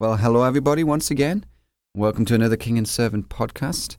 [0.00, 1.44] Well, hello, everybody, once again.
[1.92, 3.96] Welcome to another King and Servant podcast.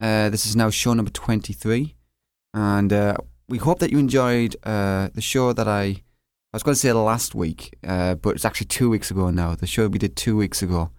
[0.00, 1.96] Uh, this is now show number 23.
[2.54, 3.16] And uh,
[3.48, 6.02] we hope that you enjoyed uh, the show that I, I
[6.52, 9.56] was going to say last week, uh, but it's actually two weeks ago now.
[9.56, 10.92] The show we did two weeks ago,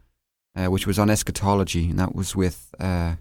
[0.58, 3.16] uh, which was on eschatology, and that was with uh,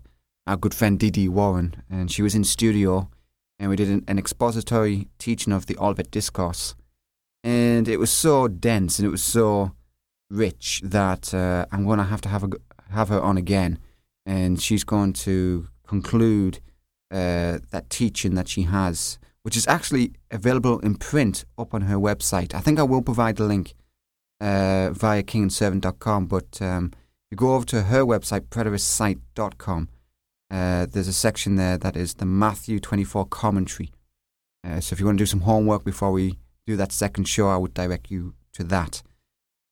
[0.48, 1.84] our good friend Dee Dee Warren.
[1.88, 3.08] And she was in studio,
[3.60, 6.74] and we did an, an expository teaching of the Olivet Discourse.
[7.44, 9.76] And it was so dense and it was so
[10.32, 12.50] rich that uh, I'm going to have to have, a,
[12.90, 13.78] have her on again.
[14.24, 16.60] And she's going to conclude
[17.10, 21.96] uh, that teaching that she has, which is actually available in print up on her
[21.96, 22.54] website.
[22.54, 23.74] I think I will provide the link
[24.40, 26.92] uh, via kingandservant.com, but um,
[27.30, 29.88] you go over to her website, preteristsite.com,
[30.50, 33.90] uh, there's a section there that is the Matthew 24 commentary.
[34.62, 37.48] Uh, so if you want to do some homework before we do that second show,
[37.48, 39.02] I would direct you to that.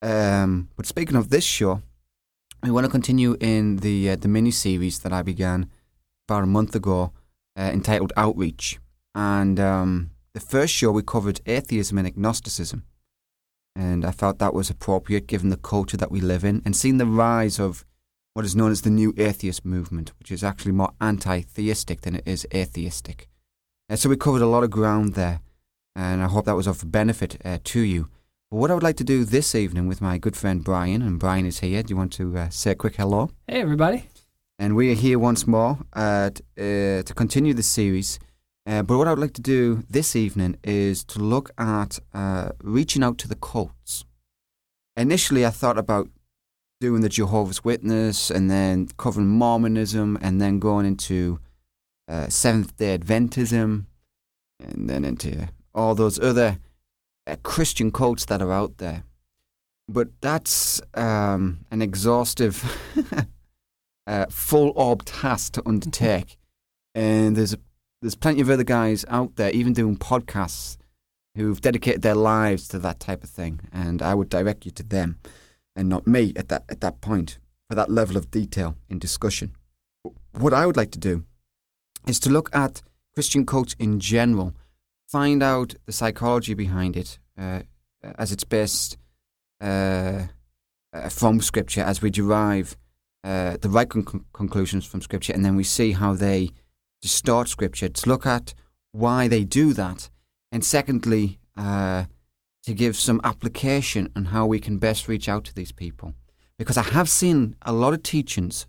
[0.03, 1.83] Um, but speaking of this show,
[2.63, 5.69] we want to continue in the uh, the mini series that I began
[6.29, 7.13] about a month ago,
[7.59, 8.79] uh, entitled Outreach.
[9.15, 12.85] And um, the first show we covered atheism and agnosticism,
[13.75, 16.99] and I felt that was appropriate given the culture that we live in, and seeing
[16.99, 17.85] the rise of
[18.35, 22.23] what is known as the new atheist movement, which is actually more anti-theistic than it
[22.25, 23.29] is atheistic.
[23.91, 25.41] Uh, so we covered a lot of ground there,
[25.97, 28.09] and I hope that was of benefit uh, to you.
[28.51, 31.21] But what I would like to do this evening with my good friend Brian, and
[31.21, 31.85] Brian is here.
[31.85, 33.31] Do you want to uh, say a quick hello?
[33.47, 34.07] Hey, everybody.
[34.59, 38.19] And we are here once more uh, t- uh, to continue the series.
[38.67, 42.49] Uh, but what I would like to do this evening is to look at uh,
[42.61, 44.05] reaching out to the cults.
[44.97, 46.09] Initially, I thought about
[46.81, 51.39] doing the Jehovah's Witness and then covering Mormonism and then going into
[52.09, 53.85] uh, Seventh day Adventism
[54.59, 56.59] and then into all those other
[57.27, 59.05] uh, Christian cults that are out there.
[59.89, 62.65] But that's um, an exhaustive,
[64.07, 66.37] uh, full orb task to undertake.
[66.95, 67.57] And there's,
[68.01, 70.77] there's plenty of other guys out there, even doing podcasts,
[71.35, 73.61] who've dedicated their lives to that type of thing.
[73.73, 75.19] And I would direct you to them
[75.75, 77.39] and not me at that, at that point
[77.69, 79.55] for that level of detail in discussion.
[80.33, 81.25] What I would like to do
[82.07, 82.83] is to look at
[83.15, 84.55] Christian cults in general,
[85.11, 87.61] find out the psychology behind it uh,
[88.17, 88.97] as it's based
[89.61, 90.27] uh,
[90.93, 92.77] uh, from Scripture, as we derive
[93.25, 96.51] uh, the right con- conclusions from Scripture, and then we see how they
[97.03, 97.89] distort Scripture.
[97.89, 98.55] To look at
[98.93, 100.11] why they do that,
[100.53, 102.05] and secondly, uh,
[102.63, 106.15] to give some application on how we can best reach out to these people.
[106.59, 108.67] Because I have seen a lot of teachings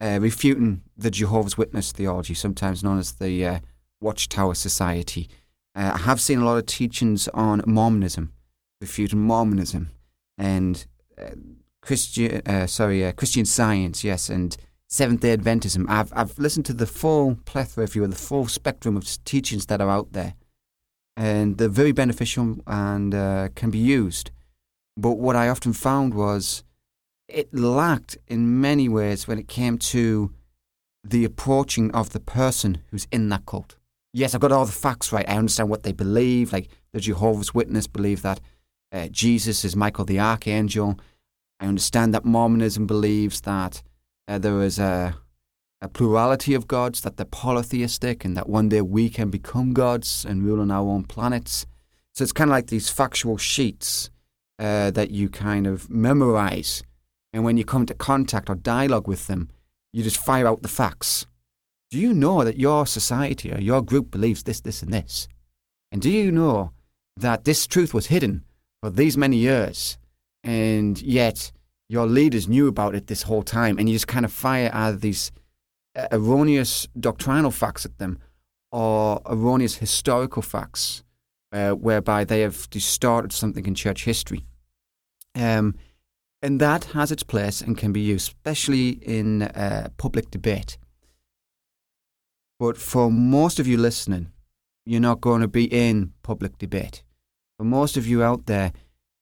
[0.00, 3.58] uh, refuting the Jehovah's Witness theology, sometimes known as the uh,
[4.00, 5.28] Watchtower Society.
[5.76, 8.32] Uh, I have seen a lot of teachings on Mormonism,
[8.80, 9.90] refuting Mormonism,
[10.38, 10.86] and
[11.20, 11.32] uh,
[11.82, 14.56] Christian, uh, sorry, uh, Christian Science, yes, and
[14.88, 15.84] Seventh Day Adventism.
[15.86, 19.66] I've I've listened to the full plethora, if you will, the full spectrum of teachings
[19.66, 20.34] that are out there,
[21.14, 24.30] and they're very beneficial and uh, can be used.
[24.96, 26.64] But what I often found was
[27.28, 30.32] it lacked in many ways when it came to
[31.04, 33.76] the approaching of the person who's in that cult.
[34.16, 35.28] Yes, I've got all the facts right.
[35.28, 36.50] I understand what they believe.
[36.50, 38.40] Like the Jehovah's Witness believe that
[38.90, 40.98] uh, Jesus is Michael the Archangel.
[41.60, 43.82] I understand that Mormonism believes that
[44.26, 45.14] uh, there is a,
[45.82, 50.24] a plurality of gods, that they're polytheistic, and that one day we can become gods
[50.24, 51.66] and rule on our own planets.
[52.14, 54.08] So it's kind of like these factual sheets
[54.58, 56.82] uh, that you kind of memorize.
[57.34, 59.50] And when you come into contact or dialogue with them,
[59.92, 61.26] you just fire out the facts.
[61.90, 65.28] Do you know that your society or your group believes this, this, and this?
[65.92, 66.72] And do you know
[67.16, 68.44] that this truth was hidden
[68.82, 69.96] for these many years,
[70.42, 71.52] and yet
[71.88, 74.96] your leaders knew about it this whole time, and you just kind of fire either
[74.96, 75.30] these
[75.94, 78.18] uh, erroneous doctrinal facts at them
[78.72, 81.04] or erroneous historical facts,
[81.52, 84.44] uh, whereby they have distorted something in church history.
[85.34, 85.76] Um,
[86.42, 90.76] and that has its place and can be used, especially in uh, public debate.
[92.58, 94.32] But for most of you listening,
[94.86, 97.02] you're not going to be in public debate.
[97.58, 98.72] For most of you out there,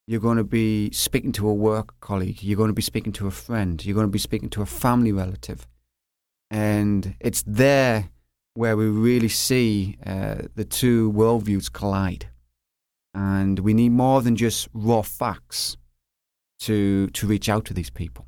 [0.07, 3.27] you're going to be speaking to a work colleague, you're going to be speaking to
[3.27, 5.67] a friend, you're going to be speaking to a family relative.
[6.51, 8.11] And it's there
[8.53, 12.29] where we really see uh, the two worldviews collide.
[13.15, 15.77] And we need more than just raw facts
[16.61, 18.27] to, to reach out to these people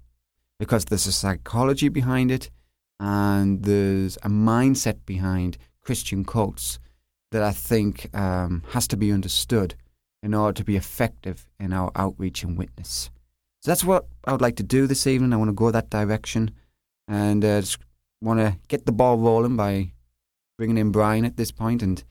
[0.59, 2.51] because there's a psychology behind it
[2.99, 6.79] and there's a mindset behind Christian cults
[7.31, 9.75] that I think um, has to be understood
[10.23, 13.11] in order to be effective in our outreach and witness.
[13.63, 15.33] So that's what I would like to do this evening.
[15.33, 16.53] I want to go that direction,
[17.09, 17.79] and uh, just
[18.21, 19.93] want to get the ball rolling by
[20.57, 22.03] bringing in Brian at this point and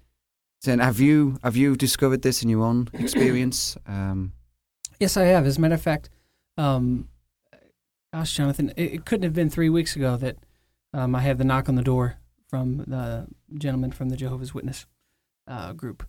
[0.61, 4.33] saying, "Have you have you discovered this in your own experience?" Um,
[4.99, 5.45] Yes, I have.
[5.45, 6.09] As a matter of fact,
[6.57, 7.09] um,
[8.13, 10.37] gosh, Jonathan, it, it couldn't have been three weeks ago that
[10.95, 12.15] um, I had the knock on the door
[12.47, 13.27] from the
[13.57, 14.85] gentleman from the Jehovah's Witness
[15.47, 16.07] uh, group.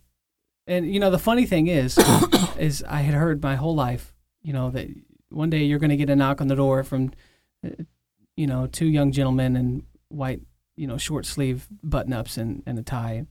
[0.65, 1.97] And you know, the funny thing is,
[2.57, 4.87] is I had heard my whole life, you know, that
[5.29, 7.11] one day you're going to get a knock on the door from,
[7.65, 7.83] uh,
[8.37, 10.41] you know, two young gentlemen in white,
[10.77, 13.25] you know, short sleeve button ups and, and a tie.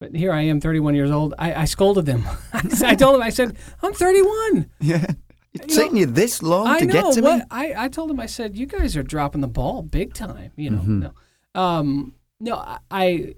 [0.00, 1.34] But here I am, 31 years old.
[1.38, 2.24] I, I scolded them.
[2.52, 4.70] I told them, I said, I'm 31.
[4.80, 5.06] yeah,
[5.52, 6.92] it's You know, taken you this long I to know.
[6.92, 7.44] get to what me.
[7.50, 10.52] I, I told him, I said, you guys are dropping the ball big time.
[10.56, 11.12] You know, Mhm.
[11.54, 13.34] no, um, no, I-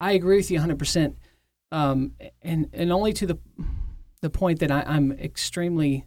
[0.00, 0.78] I, agree with you 100.
[0.78, 1.16] percent
[1.72, 2.12] um,
[2.42, 3.38] and and only to the
[4.22, 6.04] the point that I, I'm extremely.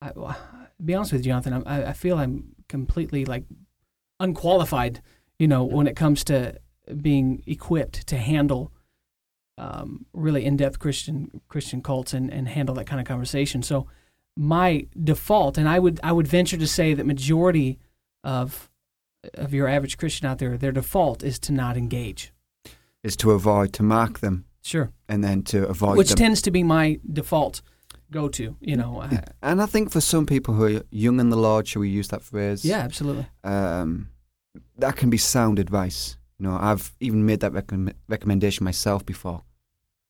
[0.00, 0.36] I, to
[0.84, 3.44] be honest with you, Jonathan, I'm, I, I feel I'm completely like
[4.20, 5.02] unqualified.
[5.38, 6.58] You know, when it comes to
[7.00, 8.72] being equipped to handle
[9.58, 13.62] um, really in-depth Christian Christian cults and, and handle that kind of conversation.
[13.62, 13.86] So
[14.36, 17.78] my default, and I would I would venture to say that majority
[18.24, 18.70] of
[19.34, 22.32] of your average Christian out there, their default is to not engage.
[23.02, 26.16] Is to avoid to mark them Sure, and then to avoid which them.
[26.18, 27.62] tends to be my default
[28.10, 28.56] go-to.
[28.60, 31.66] You know, I, and I think for some people who are young in the Lord,
[31.66, 32.64] shall we use that phrase?
[32.64, 33.26] yeah, absolutely.
[33.44, 34.08] um,
[34.78, 36.16] that can be sound advice.
[36.38, 39.42] You know, I've even made that recomm recommendation myself before.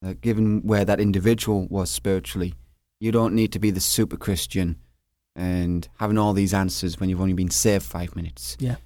[0.04, 2.54] Uh, given where that individual was spiritually,
[3.02, 4.76] you don't need to be the super Christian
[5.34, 8.56] and having all these answers when you've only been saved five minutes.
[8.60, 8.76] Yeah.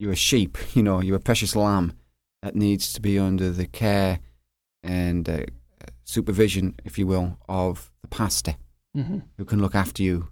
[0.00, 1.92] You're a sheep, you know, you're a precious lamb
[2.42, 4.18] that needs to be under the care
[4.82, 5.44] and uh,
[6.02, 8.56] supervision, if you will, of the pastor
[8.96, 10.28] hmm who can look after you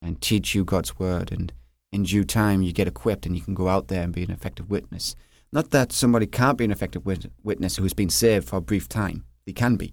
[0.00, 1.32] and teach you God's word.
[1.32, 1.52] And
[1.92, 4.30] in due time, you get equipped and you can go out there and be an
[4.30, 5.16] effective witness.
[5.52, 8.62] Not that somebody can't be an effective wit- witness who has been saved for a
[8.62, 9.26] brief time.
[9.44, 9.92] They can be.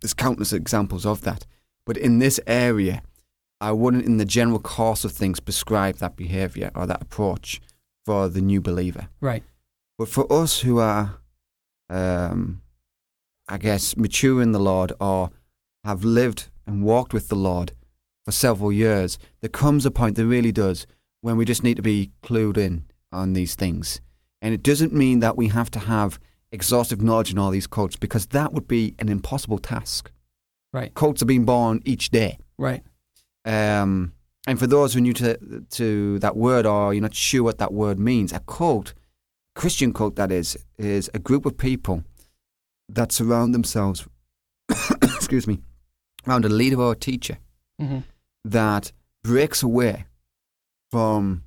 [0.00, 1.44] There's countless examples of that.
[1.86, 3.02] But in this area,
[3.60, 7.60] I wouldn't, in the general course of things, prescribe that behavior or that approach
[8.04, 9.08] for the new believer.
[9.20, 9.42] Right.
[9.96, 11.18] But for us who are,
[11.88, 12.60] um,
[13.48, 15.30] I guess, mature in the Lord or
[15.84, 17.72] have lived and walked with the Lord
[18.24, 20.86] for several years, there comes a point, there really does,
[21.22, 24.00] when we just need to be clued in on these things.
[24.42, 26.18] And it doesn't mean that we have to have
[26.52, 30.10] exhaustive knowledge in all these cults because that would be an impossible task.
[30.76, 30.94] Right.
[30.94, 32.36] Cults are being born each day.
[32.58, 32.82] Right.
[33.46, 34.12] Um,
[34.46, 37.56] and for those who are new to, to that word or you're not sure what
[37.56, 38.92] that word means, a cult,
[39.54, 42.04] Christian cult that is, is a group of people
[42.90, 44.06] that surround themselves,
[45.02, 45.60] excuse me,
[46.28, 47.38] around a leader or a teacher
[47.80, 48.00] hmm
[48.44, 48.92] that
[49.24, 50.04] breaks away
[50.92, 51.42] from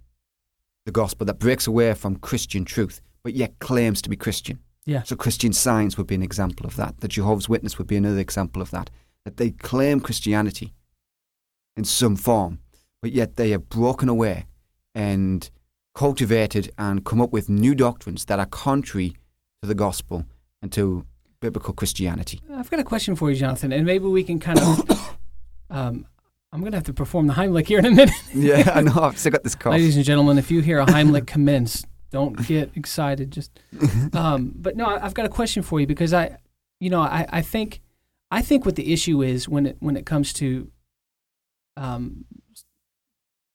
[0.86, 4.60] the gospel, that breaks away from Christian truth, but yet claims to be Christian.
[4.86, 5.04] Yeah.
[5.04, 7.00] So Christian Science would be an example of that.
[7.00, 8.90] The Jehovah's Witness would be another example of that.
[9.25, 10.74] That they claim Christianity
[11.75, 12.60] in some form,
[13.01, 14.45] but yet they have broken away
[14.95, 15.50] and
[15.94, 19.16] cultivated and come up with new doctrines that are contrary
[19.62, 20.25] to the gospel
[20.62, 21.06] and to
[21.39, 22.39] biblical Christianity.
[22.54, 25.18] I've got a question for you, Jonathan, and maybe we can kind of.
[25.69, 26.06] um,
[26.51, 28.16] I'm going to have to perform the Heimlich here in a minute.
[28.33, 29.00] yeah, I know.
[29.00, 29.71] I've still got this cough.
[29.71, 33.31] Ladies and gentlemen, if you hear a Heimlich commence, don't get excited.
[33.31, 33.59] Just,
[34.14, 36.38] um, but no, I've got a question for you because I,
[36.80, 37.81] you know, I, I think,
[38.31, 40.71] I think what the issue is when it when it comes to,
[41.76, 42.26] um,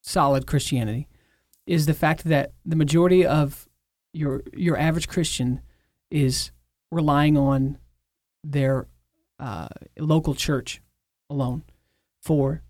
[0.02, 1.08] solid Christianity,
[1.66, 3.68] is the fact that the majority of
[4.12, 5.60] your your average Christian
[6.10, 6.50] is
[6.90, 7.78] relying on
[8.42, 8.88] their
[9.38, 10.80] uh, local church
[11.30, 11.62] alone
[12.22, 12.62] for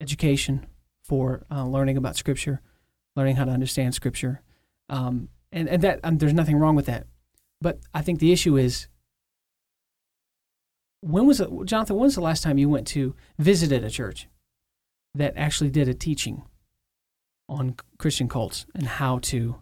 [0.00, 0.66] education,
[1.02, 2.60] for uh, learning about Scripture,
[3.16, 4.42] learning how to understand Scripture,
[4.88, 7.06] um, and and that um, there's nothing wrong with that.
[7.60, 8.88] But I think the issue is
[11.04, 11.96] when was it, Jonathan?
[11.96, 14.28] When was the last time you went to visited a church
[15.14, 16.42] that actually did a teaching
[17.48, 19.56] on Christian cults and how to?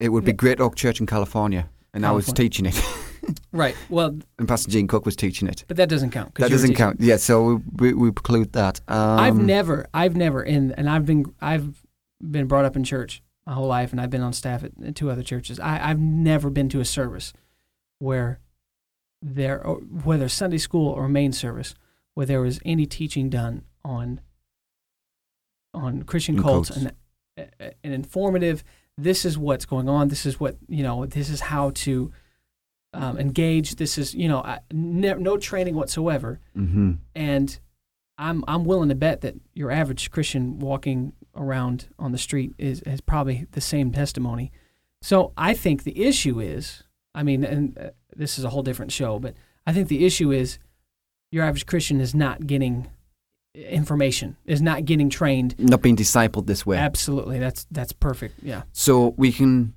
[0.00, 2.74] It would be Great Oak Church in California, and I was teaching it,
[3.52, 3.74] Right.
[3.88, 5.64] Well, and Pastor Gene Cook was teaching it.
[5.68, 6.34] but that doesn't count.
[6.36, 7.00] That doesn't count.
[7.00, 8.80] Yeah, so we, we, we preclude that.
[8.88, 11.84] Um, I've never, I've never, and and I've been, I've
[12.20, 14.94] been brought up in church my whole life, and I've been on staff at, at
[14.94, 15.58] two other churches.
[15.60, 17.32] I, I've never been to a service
[17.98, 18.40] where
[19.22, 21.74] there, whether Sunday school or main service,
[22.14, 24.20] where there was any teaching done on
[25.74, 26.82] on Christian cults cults.
[26.82, 26.92] and
[27.38, 28.64] uh, an informative.
[28.96, 30.08] This is what's going on.
[30.08, 31.06] This is what you know.
[31.06, 32.12] This is how to
[32.94, 33.76] um, engage.
[33.76, 37.58] This is you know, I, ne- no training whatsoever hmm and
[38.18, 42.80] I'm I'm willing to bet that your average Christian walking around on the street is
[42.82, 44.52] is probably the same testimony.
[45.02, 46.82] So I think the issue is,
[47.14, 49.34] I mean, and uh, this is a whole different show, but
[49.66, 50.58] I think the issue is
[51.30, 52.88] your average Christian is not getting
[53.54, 55.54] information, is not getting trained.
[55.58, 56.78] Not being discipled this way.
[56.78, 58.40] Absolutely, that's that's perfect.
[58.42, 58.62] Yeah.
[58.72, 59.74] So we can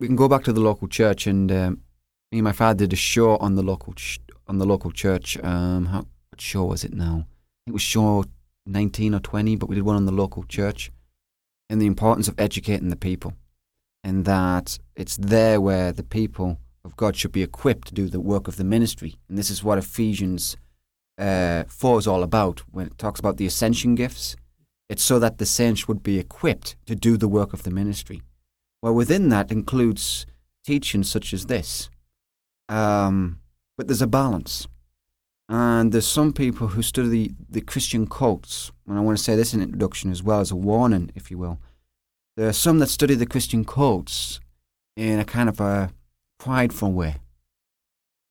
[0.00, 1.82] we can go back to the local church, and um,
[2.30, 5.38] me and my father did a show on the local ch- on the local church.
[5.42, 7.26] Um, how, what show was it now?
[7.66, 8.24] It was show
[8.66, 10.90] nineteen or twenty, but we did one on the local church,
[11.70, 13.34] and the importance of educating the people,
[14.04, 18.20] and that it's there where the people of God should be equipped to do the
[18.20, 20.56] work of the ministry, and this is what Ephesians
[21.18, 24.36] uh, 4 is all about when it talks about the ascension gifts.
[24.88, 28.22] It's so that the saints would be equipped to do the work of the ministry.
[28.82, 30.26] Well, within that includes
[30.64, 31.88] teaching such as this.
[32.68, 33.38] Um,
[33.76, 34.66] but there's a balance.
[35.48, 39.36] And there's some people who study the, the Christian cults, and I want to say
[39.36, 41.58] this in introduction as well as a warning, if you will.
[42.36, 44.40] There are some that study the Christian cults
[44.96, 45.90] in a kind of a
[46.42, 47.14] prideful way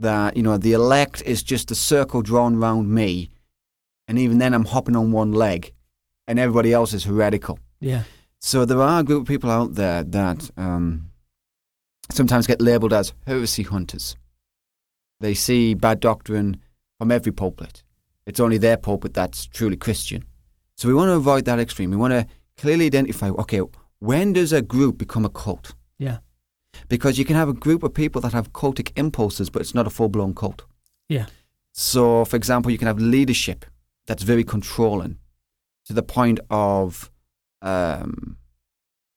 [0.02, 3.30] that you know the elect is just a circle drawn round me,
[4.08, 5.74] and even then I'm hopping on one leg,
[6.28, 7.58] and everybody else is heretical.
[7.80, 8.04] Yeah.
[8.40, 11.12] So there are a group of people out there that um,
[12.12, 14.18] sometimes get labelled as heresy hunters.
[15.22, 16.60] They see bad doctrine
[16.98, 17.84] from every pulpit.
[18.26, 20.26] It's only their pulpit that's truly Christian.
[20.76, 21.92] So we want to avoid that extreme.
[21.92, 22.28] We want to
[22.58, 23.62] clearly identify okay,
[24.00, 25.76] when does a group become a cult?
[25.98, 26.18] Yeah.
[26.88, 29.88] Because you can have a group of people that have cultic impulses, but it's not
[29.88, 30.64] a full blown cult.
[31.10, 31.26] Yeah.
[31.74, 33.66] So, for example, you can have leadership
[34.08, 35.18] that's very controlling
[35.86, 37.10] to the point of
[37.62, 38.38] um,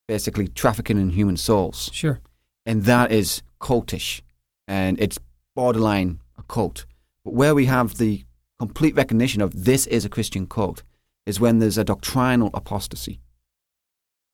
[0.07, 1.91] basically trafficking in human souls.
[1.93, 2.21] Sure.
[2.67, 4.23] And that is cultish
[4.67, 5.19] and it's
[5.55, 6.87] borderline a cult.
[7.25, 8.25] But where we have the
[8.59, 10.83] complete recognition of this is a Christian cult
[11.27, 13.21] is when there's a doctrinal apostasy,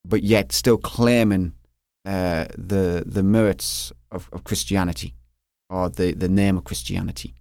[0.05, 1.53] but yet still claiming
[2.05, 5.15] uh, the the merits of, of Christianity
[5.69, 7.33] or the, the name of Christianity.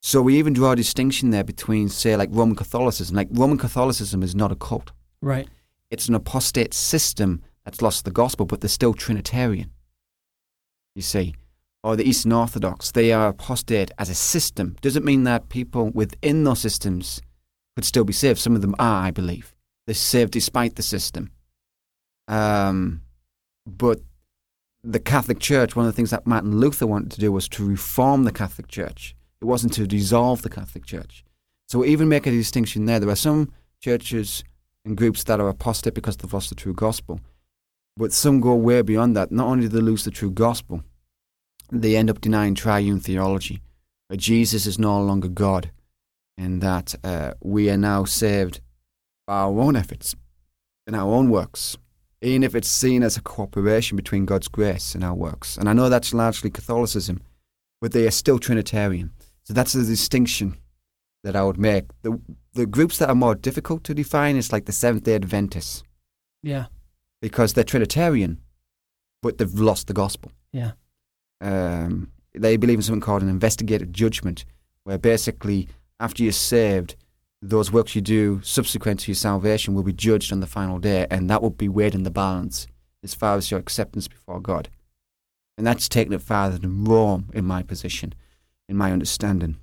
[0.00, 3.14] So we even draw a distinction there between, say, like Roman Catholicism.
[3.14, 4.92] Like Roman Catholicism is not a cult.
[5.20, 5.48] Right.
[5.90, 9.70] It's an apostate system that's lost the gospel, but they're still Trinitarian.
[10.94, 11.34] You see,
[11.84, 14.76] or the Eastern Orthodox, they are apostate as a system.
[14.80, 17.20] Doesn't mean that people within those systems
[17.76, 18.38] could still be saved.
[18.38, 19.54] Some of them are, I believe.
[19.86, 21.30] They're saved despite the system.
[22.26, 23.02] Um,
[23.76, 24.00] but
[24.82, 27.66] the Catholic Church, one of the things that Martin Luther wanted to do was to
[27.66, 29.14] reform the Catholic Church.
[29.40, 31.24] It wasn't to dissolve the Catholic Church.
[31.68, 32.98] So we even make a distinction there.
[32.98, 34.42] There are some churches
[34.84, 37.20] and groups that are apostate because they've lost the true gospel.
[37.96, 39.30] But some go way beyond that.
[39.30, 40.82] Not only do they lose the true gospel,
[41.70, 43.60] they end up denying triune theology,
[44.06, 45.70] where Jesus is no longer God,
[46.38, 48.60] and that uh, we are now saved
[49.26, 50.14] by our own efforts
[50.86, 51.76] and our own works
[52.20, 55.56] even if it's seen as a cooperation between God's grace and our works.
[55.56, 57.20] And I know that's largely Catholicism,
[57.80, 59.12] but they are still Trinitarian.
[59.44, 60.56] So that's the distinction
[61.24, 61.84] that I would make.
[62.02, 62.20] The
[62.54, 65.84] the groups that are more difficult to define is like the Seventh Day Adventists.
[66.42, 66.66] Yeah.
[67.22, 68.40] Because they're Trinitarian,
[69.22, 70.32] but they've lost the gospel.
[70.52, 70.72] Yeah.
[71.40, 74.44] Um, they believe in something called an investigative judgment,
[74.82, 75.68] where basically
[76.00, 76.96] after you're saved,
[77.40, 81.06] those works you do subsequent to your salvation will be judged on the final day,
[81.10, 82.66] and that will be weighed in the balance
[83.04, 84.68] as far as your acceptance before God.
[85.56, 88.14] And that's taken it farther than Rome in my position,
[88.68, 89.56] in my understanding.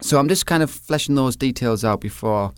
[0.00, 2.52] So I'm just kind of fleshing those details out before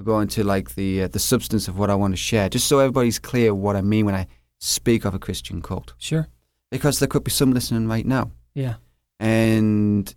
[0.00, 2.66] I go into like the uh, the substance of what I want to share, just
[2.68, 4.26] so everybody's clear what I mean when I
[4.60, 5.94] speak of a Christian cult.
[5.98, 6.26] Sure.
[6.70, 8.74] Because there could be some listening right now, Yeah.
[9.20, 10.12] and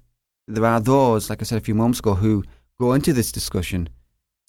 [0.48, 2.44] there are those, like I said a few moments ago, who
[2.80, 3.90] go into this discussion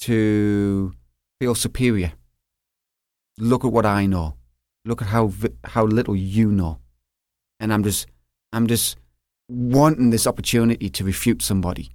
[0.00, 0.92] to
[1.40, 2.12] feel superior.
[3.38, 4.34] Look at what I know.
[4.84, 5.32] Look at how
[5.64, 6.78] how little you know,
[7.60, 8.06] and I'm just
[8.52, 8.96] I'm just
[9.48, 11.90] wanting this opportunity to refute somebody,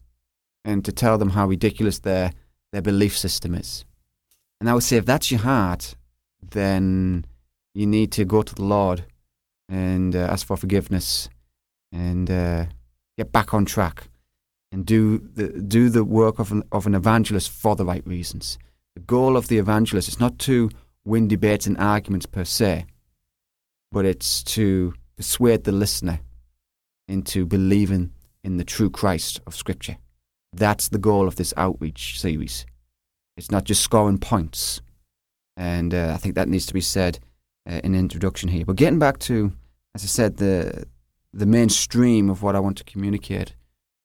[0.64, 2.32] and to tell them how ridiculous their
[2.72, 3.86] their belief system is.
[4.60, 5.96] And I would say if that's your heart,
[6.52, 7.26] then
[7.74, 9.06] you need to go to the Lord
[9.68, 11.30] and uh, ask for forgiveness
[11.92, 12.66] and uh,
[13.18, 14.08] get back on track
[14.74, 18.58] and do the do the work of an of an evangelist for the right reasons.
[18.96, 20.72] The goal of the evangelist is not to
[21.06, 22.86] win debates and arguments per se,
[23.92, 26.20] but it's to persuade the listener
[27.08, 28.14] into believing
[28.44, 29.98] in the true Christ of Scripture.
[30.52, 32.66] That's the goal of this outreach series.
[33.38, 34.82] It's not just scoring points,
[35.56, 37.20] and uh, I think that needs to be said
[37.70, 38.66] uh, in introduction here.
[38.66, 39.54] But getting back to,
[39.94, 40.88] as I said, the
[41.32, 43.54] the mainstream of what I want to communicate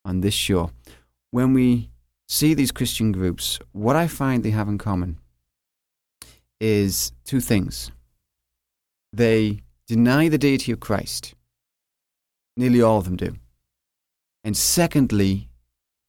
[0.08, 0.70] on this show.
[1.30, 1.90] When we
[2.28, 5.18] see these Christian groups, what I find they have in common
[6.60, 7.92] is two things.
[9.12, 11.34] They deny the deity of Christ.
[12.56, 13.36] Nearly all of them do.
[14.42, 15.48] And secondly,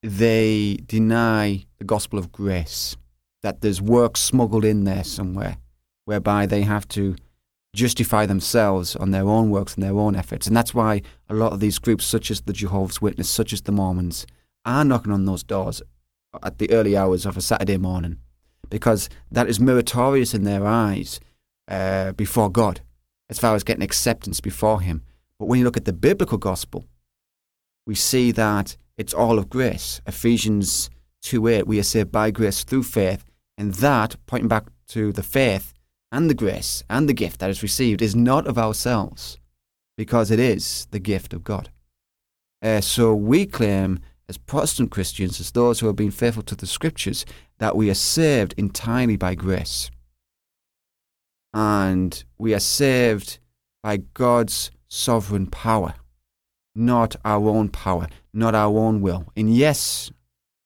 [0.01, 2.95] they deny the gospel of grace,
[3.43, 5.57] that there's work smuggled in there somewhere,
[6.05, 7.15] whereby they have to
[7.75, 10.47] justify themselves on their own works and their own efforts.
[10.47, 13.61] And that's why a lot of these groups, such as the Jehovah's Witness, such as
[13.61, 14.25] the Mormons,
[14.65, 15.81] are knocking on those doors
[16.43, 18.17] at the early hours of a Saturday morning,
[18.69, 21.19] because that is meritorious in their eyes
[21.67, 22.81] uh, before God,
[23.29, 25.03] as far as getting acceptance before Him.
[25.37, 26.85] But when you look at the biblical gospel,
[27.85, 30.01] we see that it's all of grace.
[30.05, 30.89] Ephesians
[31.21, 33.25] 2 8, we are saved by grace through faith,
[33.57, 35.73] and that, pointing back to the faith
[36.11, 39.37] and the grace and the gift that is received, is not of ourselves,
[39.97, 41.69] because it is the gift of God.
[42.61, 46.67] Uh, so we claim, as Protestant Christians, as those who have been faithful to the
[46.67, 47.25] Scriptures,
[47.59, 49.91] that we are saved entirely by grace.
[51.53, 53.39] And we are saved
[53.81, 55.95] by God's sovereign power,
[56.75, 59.25] not our own power, not our own will.
[59.35, 60.11] And yes,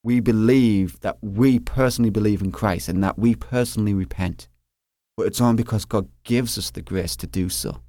[0.04, 4.48] we believe that we personally believe in Christ and that we personally repent.
[5.16, 7.82] But it's only because God gives us the grace to do so.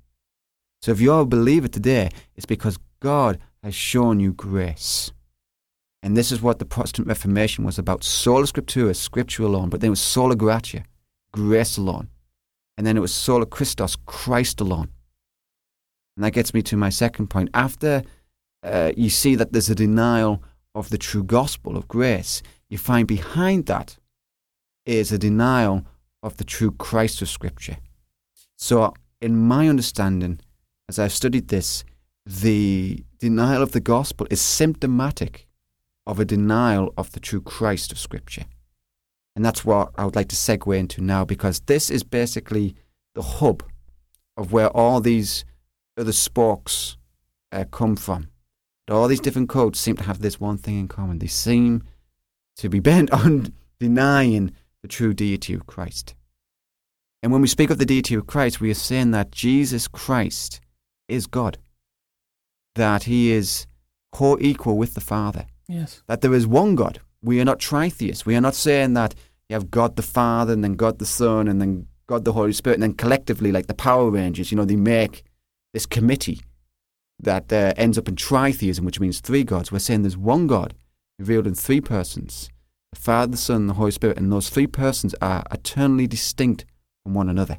[0.83, 5.13] So if you're a believer today, it's because God has shown you grace.
[6.03, 9.89] And this is what the Protestant Reformation was about sola scriptura, scripture alone, but then
[9.89, 10.85] it was sola gratia,
[11.33, 12.09] grace alone.
[12.77, 14.91] And then it was sola Christus, Christ alone.
[16.17, 17.49] And that gets me to my second point.
[17.55, 18.03] After
[18.63, 20.43] uh, you see that there's a denial
[20.75, 23.97] of the true gospel of grace, you find behind that
[24.85, 25.87] is a denial
[26.25, 27.77] of the true Christ of Scripture.
[28.57, 30.41] So, in my understanding,
[30.89, 31.85] as I've studied this,
[32.25, 35.47] the denial of the gospel is symptomatic
[36.07, 38.47] of a denial of the true Christ of Scripture.
[39.37, 42.75] And that's what I would like to segue into now because this is basically
[43.15, 43.63] the hub
[44.37, 45.45] of where all these
[45.99, 46.97] other spokes
[47.53, 48.29] uh, come from.
[48.87, 51.19] But all these different cults seem to have this one thing in common.
[51.19, 51.83] They seem
[52.57, 54.53] to be bent on denying
[54.85, 56.15] the true deity of Christ.
[57.23, 60.61] And when we speak of the deity of Christ, we are saying that Jesus Christ
[61.09, 61.57] is God,
[62.75, 63.67] that he is
[64.13, 65.47] co equal with the Father.
[65.69, 66.03] Yes.
[66.07, 67.01] That there is one God.
[67.23, 68.27] We are not tritheists.
[68.27, 69.15] We are not saying that
[69.49, 72.53] you have God the Father and then God the Son and then God the Holy
[72.53, 75.25] Spirit and then collectively, like the Power Rangers, you know, they make
[75.73, 76.43] this committee
[77.21, 79.73] that uh, ends up in tritheism, which means three gods.
[79.73, 80.75] We're saying there's one God
[81.19, 82.51] revealed in three persons
[82.95, 86.65] Father, the Son, and the Holy Spirit, and those three persons are eternally distinct
[87.03, 87.59] from one another.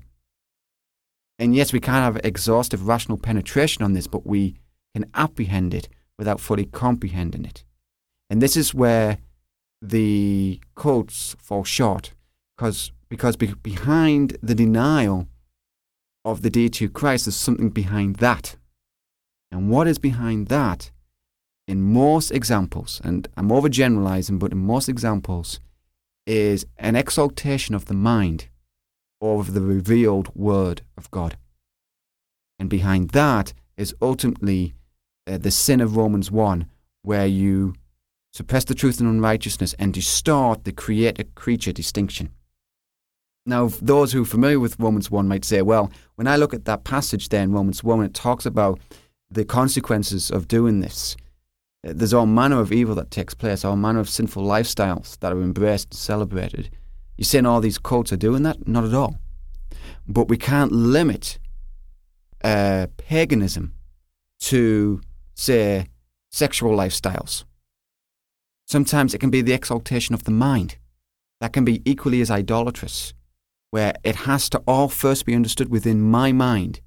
[1.38, 4.56] And yes, we can't have exhaustive rational penetration on this, but we
[4.94, 7.64] can apprehend it without fully comprehending it.
[8.30, 9.18] And this is where
[9.82, 12.14] the cults fall short,
[12.56, 15.28] because because be- behind the denial
[16.24, 18.56] of the deity of Christ, there's something behind that.
[19.52, 20.92] And what is behind that?
[21.68, 25.60] In most examples, and I'm overgeneralizing, but in most examples,
[26.28, 28.50] is an exaltation of the mind
[29.20, 31.38] over the revealed Word of God.
[32.60, 34.74] And behind that is ultimately
[35.28, 36.68] uh, the sin of Romans 1,
[37.02, 37.74] where you
[38.32, 42.30] suppress the truth and unrighteousness and distort the creator creature distinction.
[43.46, 46.66] Now, those who are familiar with Romans 1 might say, well, when I look at
[46.66, 48.80] that passage there in Romans 1, it talks about
[49.30, 51.16] the consequences of doing this.
[51.86, 55.42] There's all manner of evil that takes place, all manner of sinful lifestyles that are
[55.42, 56.72] embraced and celebrated.
[57.16, 58.68] You're saying all these cults are doing that?
[58.68, 59.20] Not at all.
[60.08, 61.38] But we can't limit
[62.44, 63.74] uh, paganism
[64.40, 65.02] to,
[65.36, 65.86] say,
[66.32, 67.44] sexual lifestyles.
[68.66, 70.78] Sometimes it can be the exaltation of the mind.
[71.40, 73.14] That can be equally as idolatrous,
[73.70, 76.82] where it has to all first be understood within my mind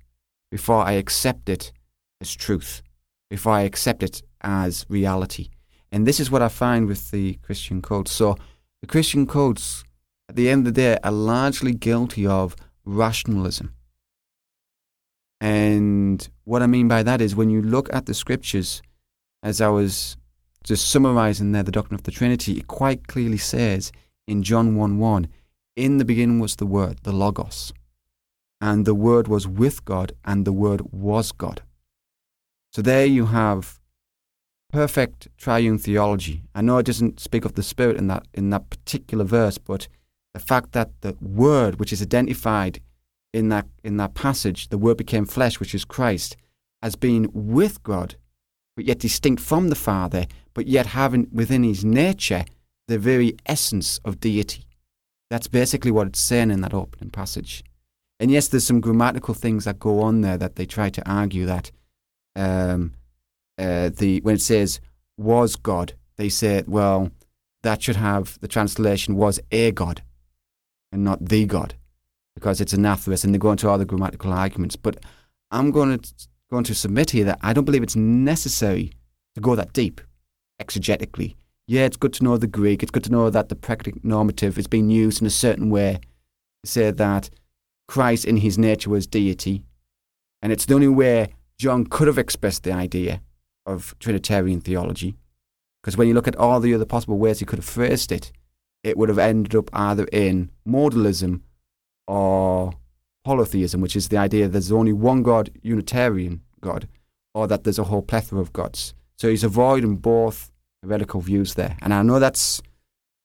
[0.50, 1.72] before I accept it
[2.20, 2.82] as truth,
[3.30, 5.48] before I accept it as reality.
[5.90, 8.12] And this is what I find with the Christian cults.
[8.12, 8.36] So
[8.80, 9.84] the Christian cults,
[10.28, 13.74] at the end of the day, are largely guilty of rationalism.
[15.40, 18.82] And what I mean by that is when you look at the scriptures,
[19.42, 20.16] as I was
[20.64, 23.92] just summarizing there the doctrine of the Trinity, it quite clearly says
[24.26, 25.28] in John 1 1,
[25.76, 27.72] in the beginning was the Word, the Logos,
[28.60, 31.62] and the Word was with God, and the Word was God.
[32.72, 33.78] So there you have
[34.70, 36.42] perfect triune theology.
[36.54, 39.88] I know it doesn't speak of the Spirit in that in that particular verse, but
[40.34, 42.80] the fact that the Word, which is identified
[43.32, 46.36] in that in that passage, the Word became flesh, which is Christ,
[46.82, 48.16] as being with God,
[48.76, 52.44] but yet distinct from the Father, but yet having within his nature
[52.86, 54.64] the very essence of deity.
[55.30, 57.62] That's basically what it's saying in that opening passage.
[58.20, 61.46] And yes, there's some grammatical things that go on there that they try to argue
[61.46, 61.70] that
[62.38, 62.94] um,
[63.58, 64.80] uh, the when it says
[65.16, 67.10] was God, they say, well,
[67.62, 70.02] that should have the translation was a God
[70.92, 71.74] and not the God
[72.34, 74.76] because it's anarthrous, and they go into all the grammatical arguments.
[74.76, 75.04] But
[75.50, 76.12] I'm going to
[76.50, 78.92] going to submit here that I don't believe it's necessary
[79.34, 80.00] to go that deep
[80.60, 81.34] exegetically.
[81.66, 82.82] Yeah, it's good to know the Greek.
[82.82, 86.00] It's good to know that the predicative nominative is being used in a certain way
[86.64, 87.28] to say that
[87.86, 89.62] Christ in his nature was deity.
[90.40, 93.20] And it's the only way John could have expressed the idea
[93.66, 95.16] of Trinitarian theology.
[95.82, 98.32] Because when you look at all the other possible ways he could have phrased it,
[98.82, 101.42] it would have ended up either in modalism
[102.06, 102.72] or
[103.24, 106.88] polytheism, which is the idea that there's only one God, Unitarian God,
[107.34, 108.94] or that there's a whole plethora of gods.
[109.16, 110.50] So he's avoiding both
[110.82, 111.76] heretical views there.
[111.82, 112.62] And I know that's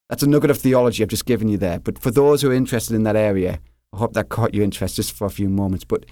[0.10, 1.80] that's a nugget of theology I've just given you there.
[1.80, 3.60] But for those who are interested in that area,
[3.94, 5.86] I hope that caught your interest just for a few moments.
[5.86, 6.06] But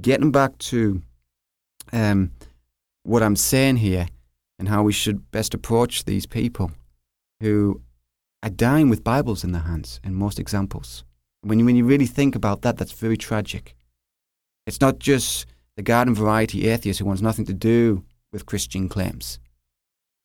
[0.00, 1.02] getting back to
[1.92, 2.32] um,
[3.02, 4.08] what I'm saying here
[4.58, 6.72] and how we should best approach these people
[7.40, 7.80] who
[8.42, 11.04] are dying with Bibles in their hands in most examples.
[11.42, 13.74] When you, when you really think about that, that's very tragic.
[14.66, 15.46] It's not just
[15.76, 19.38] the garden variety atheist who wants nothing to do with Christian claims.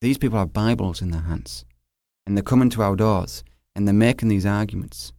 [0.01, 1.63] These people have Bibles in their hands
[2.25, 3.43] and they're coming to our doors
[3.75, 5.13] and they're making these arguments.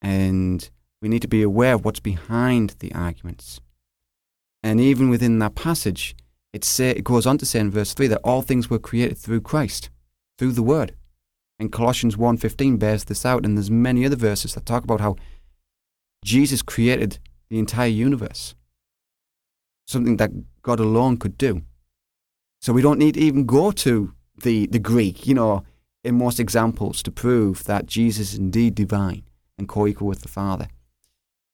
[0.00, 0.68] And
[1.02, 3.60] we need to be aware of what's behind the arguments.
[4.62, 6.16] And even within that passage,
[6.52, 9.18] it, say, it goes on to say in verse 3 that all things were created
[9.18, 9.90] through Christ,
[10.38, 10.94] through the Word.
[11.58, 15.16] And Colossians 1.15 bears this out, and there's many other verses that talk about how
[16.24, 18.54] Jesus created the entire universe,
[19.86, 21.62] something that God alone could do.
[22.60, 25.62] So we don't need to even go to the, the Greek, you know,
[26.04, 29.22] in most examples to prove that Jesus is indeed divine
[29.58, 30.68] and co-equal with the Father.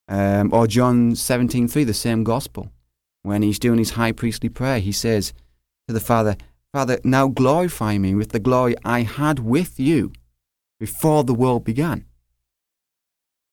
[0.09, 2.71] Um, or John 17.3, the same gospel,
[3.23, 5.33] when he's doing his high priestly prayer, he says
[5.89, 6.37] to the Father,
[6.73, 10.13] Father, now glorify me with the glory I had with you
[10.81, 12.07] before the world began.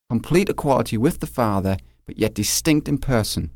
[0.09, 3.51] Complete equality with the Father, but yet distinct in person,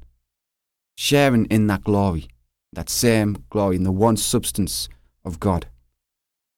[0.96, 2.28] sharing in that glory,
[2.74, 4.90] that same glory, in the one substance
[5.26, 5.68] of God.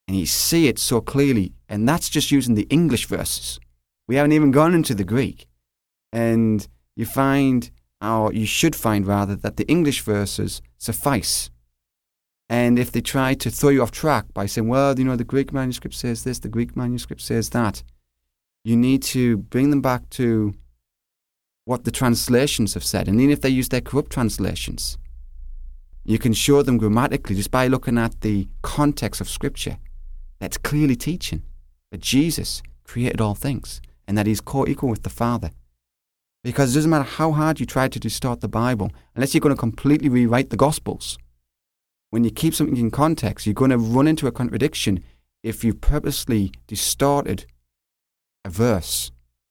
[0.06, 3.58] And you see it so clearly, and that's just using the English verses.
[4.06, 5.46] We haven't even gone into the Greek.
[6.12, 11.50] And you find, or you should find rather, that the English verses suffice.
[12.48, 15.24] And if they try to throw you off track by saying, well, you know, the
[15.24, 17.82] Greek manuscript says this, the Greek manuscript says that,
[18.64, 20.54] you need to bring them back to
[21.64, 23.08] what the translations have said.
[23.08, 24.98] And even if they use their corrupt translations,
[26.04, 29.78] you can show them grammatically just by looking at the context of Scripture
[30.38, 31.42] that's clearly teaching
[31.90, 35.50] that Jesus created all things and that he's co equal with the Father.
[36.46, 39.52] Because it doesn't matter how hard you try to distort the Bible, unless you're going
[39.52, 41.18] to completely rewrite the Gospels.
[42.10, 45.02] When you keep something in context, you're going to run into a contradiction
[45.42, 47.46] if you purposely distorted
[48.44, 49.10] a verse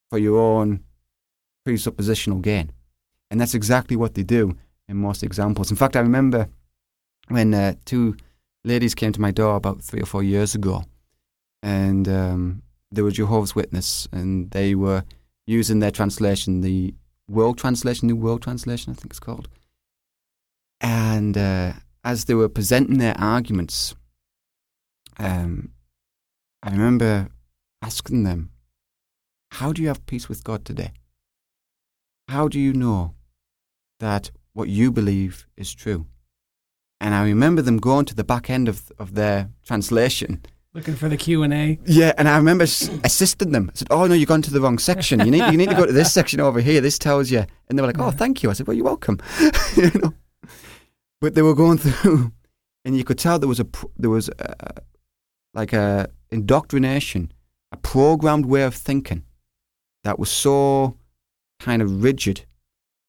[0.09, 0.85] for your own
[1.67, 2.71] presuppositional gain.
[3.29, 4.55] And that's exactly what they do
[4.87, 5.71] in most examples.
[5.71, 6.47] In fact, I remember
[7.27, 8.15] when uh, two
[8.63, 10.85] ladies came to my door about three or four years ago,
[11.61, 15.03] and um, they were Jehovah's Witness, and they were
[15.47, 16.95] using their translation, the
[17.27, 19.47] World Translation, New World Translation, I think it's called.
[20.81, 23.95] And uh, as they were presenting their arguments,
[25.17, 25.71] um,
[26.61, 27.29] I remember
[27.81, 28.51] asking them,
[29.51, 30.91] How do you have peace with God today?
[32.27, 33.13] How do you know
[33.99, 36.07] that what you believe is true?
[36.99, 40.41] And I remember them going to the back end of, of their translation
[40.75, 41.79] Looking for the Q and A.
[41.85, 43.71] yeah, and I remember assisting them.
[43.73, 45.21] I said, "Oh no, you've gone to the wrong section.
[45.21, 46.81] You need you need to go to this section over here.
[46.81, 49.21] This tells you." And they were like, "Oh, thank you." I said, "Well, you're welcome."
[49.77, 50.13] you know,
[51.21, 52.33] but they were going through,
[52.83, 54.81] and you could tell there was a there was a,
[55.53, 57.31] like a indoctrination,
[57.71, 59.23] a programmed way of thinking
[60.03, 60.97] that was so
[61.61, 62.45] kind of rigid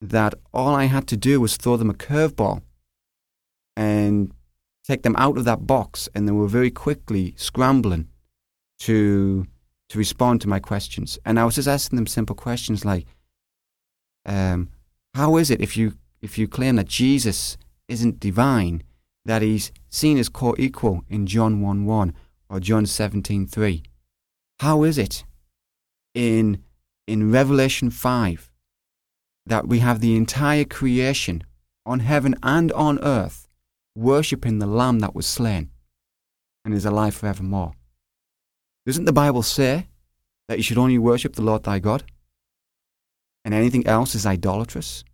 [0.00, 2.62] that all I had to do was throw them a curveball
[3.76, 4.30] and
[4.86, 8.08] take them out of that box, and they were very quickly scrambling
[8.80, 9.46] to
[9.88, 11.18] to respond to my questions.
[11.24, 13.06] And I was just asking them simple questions like,
[14.24, 14.70] um,
[15.14, 17.56] "How is it if you if you claim that Jesus
[17.88, 18.82] isn't divine,
[19.24, 22.14] that he's seen as co-equal in John one one
[22.48, 23.82] or John seventeen three?
[24.60, 25.24] How is it
[26.14, 26.62] in
[27.06, 28.50] in Revelation five
[29.46, 31.44] that we have the entire creation
[31.84, 33.45] on heaven and on earth?"
[33.96, 35.70] Worshipping the Lamb that was slain
[36.64, 37.72] and is alive forevermore.
[38.84, 39.88] Doesn't the Bible say
[40.48, 42.04] that you should only worship the Lord thy God?
[43.44, 45.04] And anything else is idolatrous?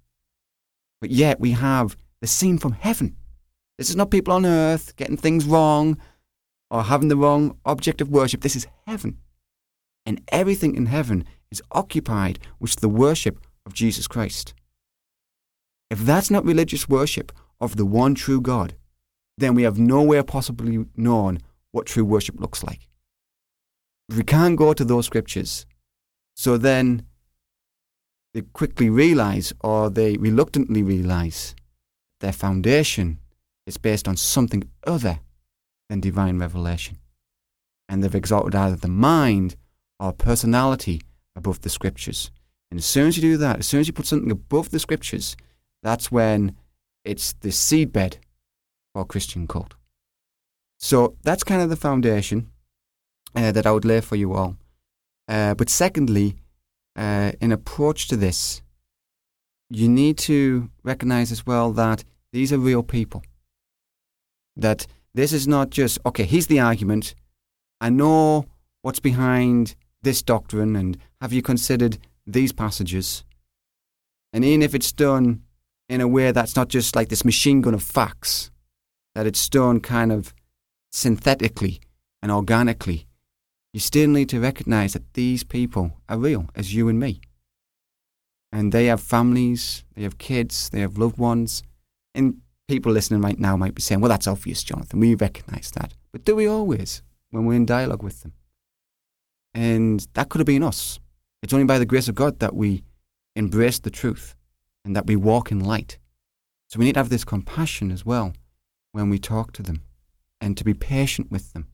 [1.01, 3.17] But yet we have the scene from heaven.
[3.79, 5.99] This is not people on earth getting things wrong
[6.71, 8.41] or having the wrong object of worship.
[8.41, 9.19] This is heaven.
[10.05, 14.55] And everything in heaven is occupied with the worship of Jesus Christ.
[15.91, 18.75] If that's not religious worship of the one true God,
[19.39, 21.39] then we have nowhere possibly known
[21.71, 22.89] what true worship looks like.
[24.09, 25.65] We can't go to those scriptures,
[26.35, 27.07] so then
[28.35, 31.55] they quickly realize or they reluctantly realize
[32.21, 33.21] their foundation
[33.67, 35.21] is based on something other
[35.89, 36.99] than divine revelation.
[37.89, 39.57] And they've exalted either the mind
[40.01, 41.01] or personality
[41.37, 42.31] above the scriptures.
[42.71, 44.79] And as soon as you do that, as soon as you put something above the
[44.79, 45.37] scriptures,
[45.83, 46.57] that's when
[47.05, 48.17] it's the seedbed
[48.93, 49.75] for Christian cult.
[50.79, 52.51] So that's kind of the foundation
[53.35, 54.57] uh, that I would lay for you all.
[55.29, 56.37] Uh, but secondly,
[56.97, 58.63] uh, in approach to this,
[59.71, 63.23] you need to recognize as well that these are real people.
[64.57, 67.15] That this is not just, okay, here's the argument.
[67.81, 68.47] I know
[68.83, 73.25] what's behind this doctrine, and have you considered these passages?
[74.33, 75.43] And even if it's done
[75.93, 78.51] in a way that's not just like this machine gun of facts,
[79.15, 80.33] that it's done kind of
[80.91, 81.83] synthetically
[82.23, 83.07] and organically,
[83.75, 87.21] you still need to recognize that these people are real as you and me.
[88.51, 91.63] And they have families, they have kids, they have loved ones.
[92.15, 94.99] And people listening right now might be saying, well, that's obvious, Jonathan.
[94.99, 95.93] We recognize that.
[96.11, 97.03] But do we always
[97.33, 98.33] when we're in dialogue with them?
[99.53, 101.01] And that could have been us.
[101.43, 102.83] It's only by the grace of God that we
[103.37, 104.37] embrace the truth
[104.85, 105.99] and that we walk in light.
[106.69, 108.33] So we need to have this compassion as well
[108.93, 109.83] when we talk to them
[110.41, 111.69] and to be patient with them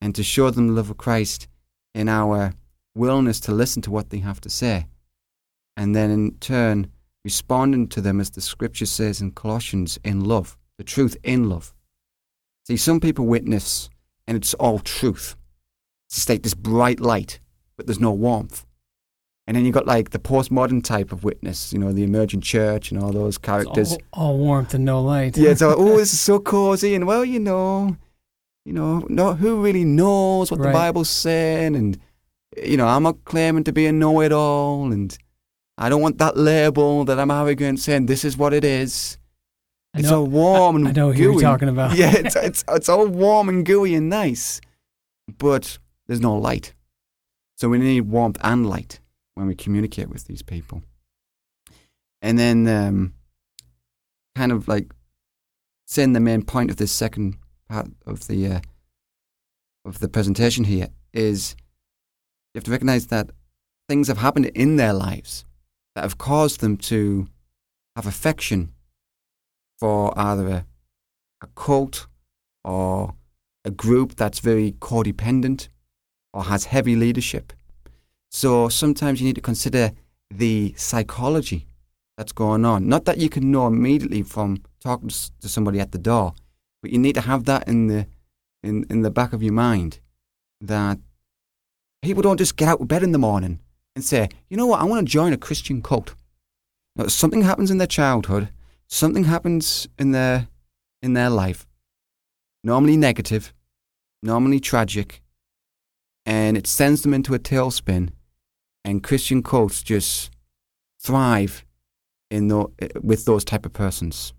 [0.00, 1.48] and to show them the love of Christ
[1.94, 2.52] in our
[2.94, 4.86] willingness to listen to what they have to say.
[5.76, 6.90] And then in turn,
[7.24, 11.74] responding to them as the scripture says in Colossians, in love, the truth in love.
[12.66, 13.88] See, some people witness
[14.26, 15.36] and it's all truth.
[16.08, 17.38] It's like this bright light,
[17.76, 18.64] but there's no warmth.
[19.46, 22.90] And then you got like the postmodern type of witness, you know, the emergent church
[22.90, 23.92] and all those characters.
[24.12, 25.36] All, all, warmth and no light.
[25.36, 27.96] Yeah, it's oh, this is so cozy, and well, you know,
[28.64, 30.68] you know, no, who really knows what right.
[30.68, 31.98] the Bible's saying, and
[32.62, 35.16] you know, I'm not claiming to be a know-it-all, and
[35.76, 39.18] I don't want that label that I'm arrogant saying this is what it is.
[39.92, 41.96] I it's know, all warm and I know who you're talking about.
[41.96, 44.62] yeah, it's, it's it's all warm and gooey and nice,
[45.38, 46.72] but there's no light.
[47.56, 49.00] So we need warmth and light
[49.34, 50.82] when we communicate with these people.
[52.22, 53.14] And then, um,
[54.34, 54.92] kind of like
[55.86, 57.36] saying the main point of this second
[57.68, 58.60] part of the uh,
[59.84, 61.54] of the presentation here is
[62.52, 63.30] you have to recognize that
[63.88, 65.44] things have happened in their lives
[65.94, 67.28] that have caused them to
[67.96, 68.72] have affection
[69.78, 70.66] for either a,
[71.42, 72.06] a cult
[72.64, 73.14] or
[73.64, 75.68] a group that's very codependent
[76.32, 77.52] or has heavy leadership.
[78.34, 79.92] So sometimes you need to consider
[80.28, 81.68] the psychology
[82.16, 82.88] that's going on.
[82.88, 86.34] Not that you can know immediately from talking to somebody at the door,
[86.82, 88.08] but you need to have that in the
[88.64, 90.00] in, in the back of your mind
[90.60, 90.98] that
[92.02, 93.60] people don't just get out of bed in the morning
[93.94, 96.16] and say, you know what, I want to join a Christian cult.
[96.96, 98.48] Now, something happens in their childhood,
[98.88, 100.48] something happens in their
[101.00, 101.68] in their life,
[102.64, 103.54] normally negative,
[104.24, 105.22] normally tragic,
[106.26, 108.10] and it sends them into a tailspin
[108.84, 110.30] and Christian cults just
[111.00, 111.64] thrive
[112.30, 112.66] in the,
[113.02, 114.32] with those type of persons.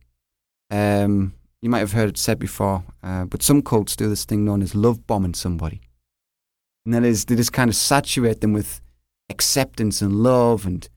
[0.69, 4.45] Um, you might have heard it said before, uh, but some cults do this thing
[4.45, 5.81] known as love bombing somebody,
[6.85, 8.81] and that is they just kind of saturate them with
[9.29, 10.89] acceptance and love and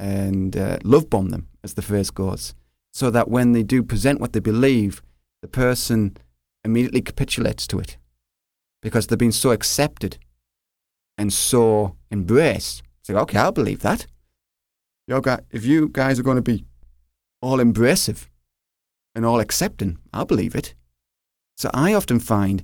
[0.00, 2.54] and uh, love bomb them, as the phrase goes,
[2.92, 5.02] so that when they do present what they believe,
[5.42, 6.16] the person
[6.64, 7.96] immediately capitulates to it
[8.80, 10.18] because they've been so accepted
[11.16, 12.82] and so embraced.
[13.00, 14.06] It's like, okay, I'll believe that.
[15.06, 16.64] Yo, if you guys are going to be
[17.40, 18.26] all embracive
[19.14, 20.74] and all accepting, I'll believe it.
[21.56, 22.62] So I often find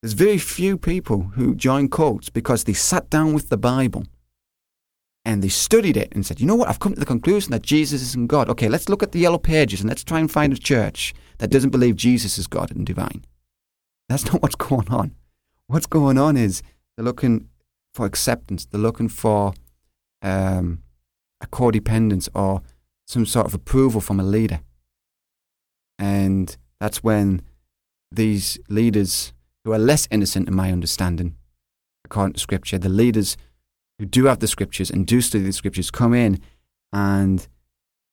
[0.00, 4.04] there's very few people who join cults because they sat down with the Bible
[5.24, 7.62] and they studied it and said, you know what, I've come to the conclusion that
[7.62, 8.48] Jesus isn't God.
[8.48, 11.50] Okay, let's look at the yellow pages and let's try and find a church that
[11.50, 13.24] doesn't believe Jesus is God and divine.
[14.08, 15.14] That's not what's going on.
[15.68, 16.62] What's going on is
[16.96, 17.48] they're looking
[17.92, 18.64] for acceptance.
[18.64, 19.54] They're looking for
[20.22, 20.82] um,
[21.40, 22.62] a codependence or
[23.06, 24.60] some sort of approval from a leader.
[25.98, 27.42] And that's when
[28.10, 29.32] these leaders,
[29.64, 31.36] who are less innocent in my understanding,
[32.04, 32.78] according to Scripture.
[32.78, 33.36] The leaders
[33.98, 36.40] who do have the Scriptures and do study the Scriptures come in
[36.92, 37.46] and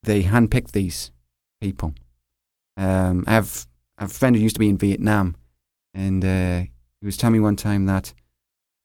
[0.04, 1.12] they handpick these
[1.62, 1.94] people.
[2.78, 5.36] Um, I, have, a friend who used to be in Vietnam,
[5.94, 6.60] and uh,
[7.02, 8.14] he was telling me one time that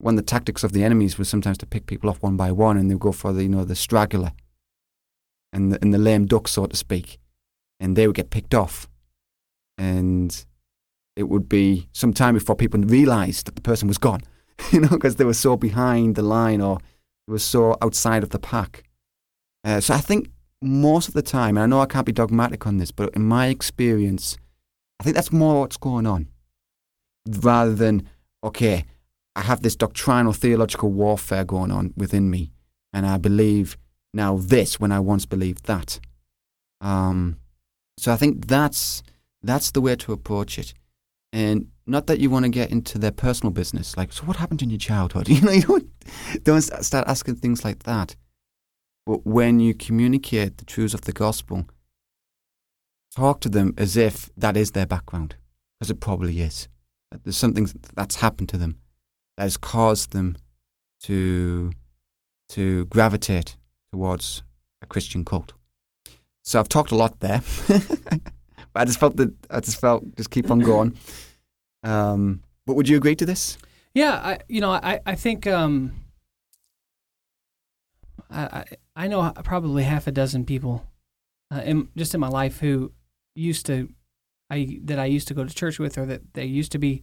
[0.03, 2.77] of the tactics of the enemies was sometimes to pick people off one by one,
[2.77, 4.33] and they would go for the you know the straggler
[5.53, 7.19] and the, and the lame duck, so to speak,
[7.81, 8.89] and they would get picked off,
[9.79, 10.45] and
[11.17, 14.23] it would be some time before people realised that the person was gone,
[14.73, 16.79] you know, because they were so behind the line or
[17.27, 18.83] they were so outside of the pack.
[19.63, 20.29] Uh, so I think
[20.61, 23.23] most of the time, and I know I can't be dogmatic on this, but in
[23.23, 24.37] my experience,
[25.01, 26.29] I think that's more what's going on,
[27.27, 28.09] rather than
[28.43, 28.85] okay,
[29.37, 32.53] I have this doctrinal theological warfare going on within me,
[32.93, 33.77] and I believe
[34.13, 35.99] now this when I once believed that.
[36.81, 37.39] Um,
[37.99, 39.03] so I think that's
[39.43, 40.73] that's the way to approach it,
[41.33, 43.97] and not that you want to get into their personal business.
[43.97, 45.29] Like, so what happened in your childhood?
[45.35, 45.91] You know, you don't
[46.45, 48.15] don't start asking things like that.
[49.07, 51.67] But when you communicate the truths of the gospel,
[53.15, 55.35] talk to them as if that is their background,
[55.79, 56.69] because it probably is.
[57.23, 58.79] There's something that's happened to them
[59.37, 60.37] that has caused them
[61.03, 61.73] to
[62.51, 63.57] to gravitate
[63.93, 64.43] towards
[64.83, 65.53] a Christian cult.
[66.43, 70.31] So I've talked a lot there, but I just felt that I just felt just
[70.31, 70.97] keep on going.
[71.83, 73.59] Um, but would you agree to this?
[73.95, 75.93] Yeah, I you know I I think um,
[78.31, 78.65] I
[78.97, 80.87] I know probably half a dozen people,
[81.53, 82.93] uh, in, just in my life who
[83.35, 83.89] used to
[84.51, 87.03] I that I used to go to church with, or that they used to be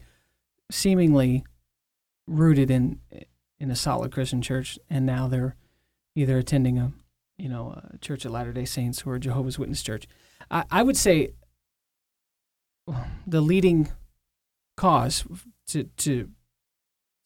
[0.72, 1.44] seemingly
[2.32, 3.00] rooted in
[3.60, 5.56] in a solid Christian church, and now they're
[6.16, 6.92] either attending a
[7.38, 10.08] you know a church of Latter Day Saints or a Jehovah's Witness church.
[10.50, 11.34] I, I would say
[13.28, 13.92] the leading
[14.78, 15.24] cause
[15.68, 16.30] to to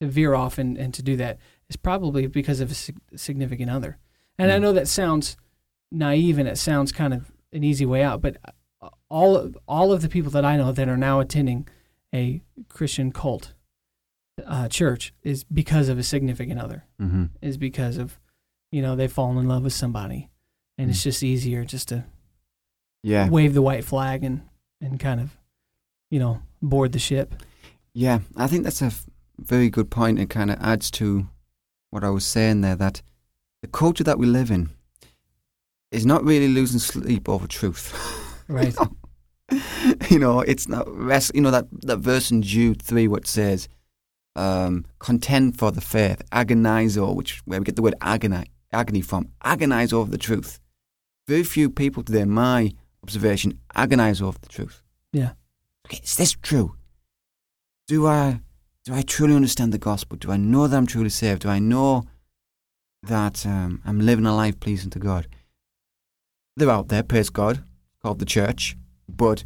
[0.02, 1.38] to veer off and, and to do that
[1.70, 3.98] is probably because of a significant other.
[4.38, 4.56] And mm.
[4.56, 5.38] I know that sounds
[5.92, 8.38] naive and it sounds kind of an easy way out, but
[9.10, 11.68] all all of the people that I know that are now attending
[12.14, 13.54] a Christian cult
[14.46, 16.86] uh, church is because of a significant other.
[17.02, 17.26] Mm-hmm.
[17.42, 18.20] Is because of
[18.72, 20.30] you know they've fallen in love with somebody,
[20.78, 22.06] and mm it's just easier just to
[23.04, 24.42] yeah wave the white flag and
[24.82, 25.38] and kind of
[26.10, 27.36] you know board the ship.
[27.94, 29.06] Yeah, I think that's a f-
[29.38, 31.28] very good and kind of adds to
[31.92, 33.02] what I was saying there that
[33.62, 34.70] the culture that we live in
[35.92, 37.94] is not really losing sleep over truth.
[38.48, 38.76] Right.
[38.78, 38.86] you,
[39.60, 39.96] know?
[40.10, 41.32] you know, it's not rest.
[41.34, 43.70] You know that that verse in Jude three, what says,
[44.36, 49.02] um, contend for the faith, agonize over, which where we get the word agony, agony
[49.02, 50.60] from, agonize over the truth.
[51.28, 52.72] Very few people today, my
[53.04, 54.82] observation, agonize over the truth.
[55.12, 55.32] Yeah.
[55.88, 56.76] Okay, is this true?
[57.88, 58.42] Do I
[58.84, 60.18] do I truly understand the gospel?
[60.18, 61.42] Do I know that I'm truly saved?
[61.42, 62.06] Do I know
[63.04, 65.28] that um, I'm living a life pleasing to God?
[66.58, 67.64] They're out there, praise God,
[68.02, 68.78] called the church,
[69.10, 69.44] but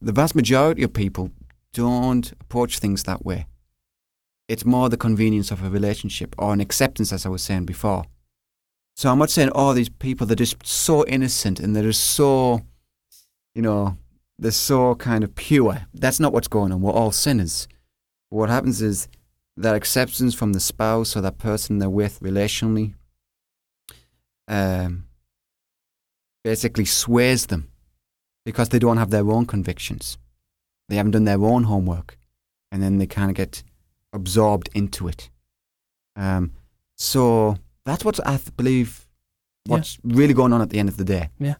[0.00, 1.30] the vast majority of people
[1.72, 3.46] don't approach things that way.
[4.48, 8.04] It's more the convenience of a relationship or an acceptance, as I was saying before.
[8.94, 12.04] So I'm not saying all oh, these people they're just so innocent and they're just
[12.04, 12.62] so,
[13.54, 13.96] you know,
[14.38, 15.86] they're so kind of pure.
[15.94, 16.82] That's not what's going on.
[16.82, 17.68] We're all sinners.
[18.28, 19.08] What happens is
[19.56, 22.94] that acceptance from the spouse or that person they're with relationally
[24.48, 25.04] um,
[26.44, 27.68] basically sways them
[28.44, 30.18] because they don't have their own convictions.
[30.88, 32.18] They haven't done their own homework.
[32.70, 33.62] And then they kind of get
[34.12, 35.30] absorbed into it.
[36.16, 36.52] Um,
[36.96, 39.08] so that's what I believe
[39.66, 40.16] what's yeah.
[40.16, 41.30] really going on at the end of the day.
[41.38, 41.54] Yeah.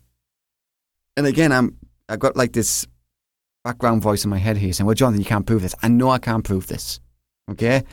[1.16, 2.86] And again, I'm I got like this
[3.64, 5.74] background voice in my head here saying, "Well, Jonathan, you can't prove this.
[5.82, 7.00] I know I can't prove this.
[7.50, 7.84] Okay.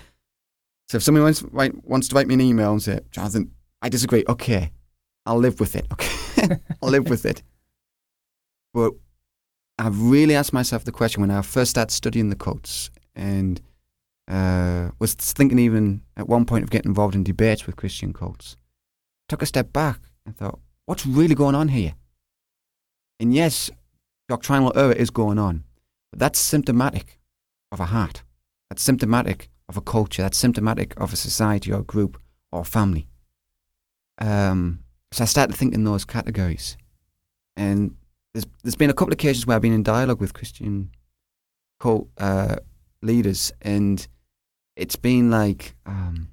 [0.90, 3.90] So if somebody wants, write, wants to write me an email and say, Jonathan, I
[3.90, 4.24] disagree.
[4.28, 4.72] Okay,
[5.26, 5.86] I'll live with it.
[5.94, 7.44] Okay, I'll live with it.
[8.74, 8.94] But
[9.78, 13.62] I've really asked myself the question when I first started studying the cults and
[14.30, 18.56] uh, was thinking even at one point of getting involved in debates with Christian cults.
[19.28, 21.96] Took a step back and thought, what's really going on here?
[23.20, 23.70] And yes,
[24.28, 25.64] doctrinal error is going on,
[26.12, 27.20] but that's symptomatic
[27.72, 28.24] of a heart.
[28.70, 30.22] That's symptomatic of a culture.
[30.22, 32.22] That's symptomatic of a society or a group
[32.52, 33.08] or a family.
[34.20, 34.80] Um,
[35.12, 36.78] so I started thinking those categories.
[37.56, 37.96] And
[38.34, 40.92] there's, there's been a couple of occasions where I've been in dialogue with Christian
[41.80, 42.58] cult uh,
[43.02, 44.08] leaders, and
[44.80, 46.30] it's been like um,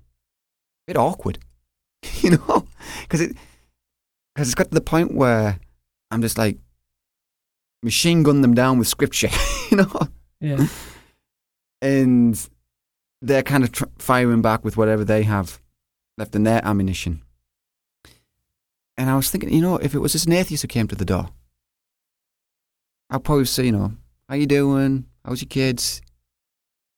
[0.86, 1.38] a bit awkward,
[2.20, 2.66] you know,
[3.02, 3.36] because it
[4.34, 5.58] because it's got to the point where
[6.10, 6.58] I'm just like
[7.82, 9.30] machine gun them down with scripture,
[9.70, 10.08] you know.
[10.40, 10.66] Yeah.
[11.82, 12.48] And
[13.20, 15.60] they're kind of tr- firing back with whatever they have
[16.16, 17.22] left in their ammunition.
[18.96, 20.96] And I was thinking, you know, if it was just an atheist who came to
[20.96, 21.28] the door,
[23.10, 23.92] I'd probably say, you know,
[24.26, 25.04] how you doing?
[25.22, 26.00] How's your kids?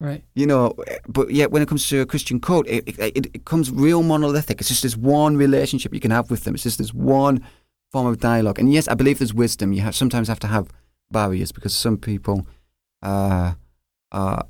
[0.00, 0.22] Right.
[0.34, 0.74] You know,
[1.08, 4.60] but yet when it comes to a Christian cult, it, it, it comes real monolithic.
[4.60, 6.54] It's just this one relationship you can have with them.
[6.54, 7.44] It's just this one
[7.90, 8.60] form of dialogue.
[8.60, 9.72] And yes, I believe there's wisdom.
[9.72, 10.68] You have sometimes have to have
[11.10, 12.46] barriers because some people
[13.02, 13.54] uh,
[14.12, 14.44] are,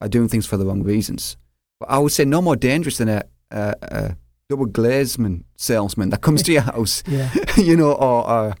[0.00, 1.36] are doing things for the wrong reasons.
[1.78, 4.16] But I would say no more dangerous than a, a, a
[4.48, 7.30] double glazeman salesman that comes to your house, Yeah.
[7.56, 8.54] you know, or, or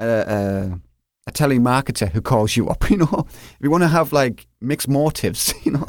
[0.00, 0.80] a, a,
[1.28, 2.90] a telemarketer who calls you up.
[2.90, 5.86] You know, if you want to have like mixed motives, you know,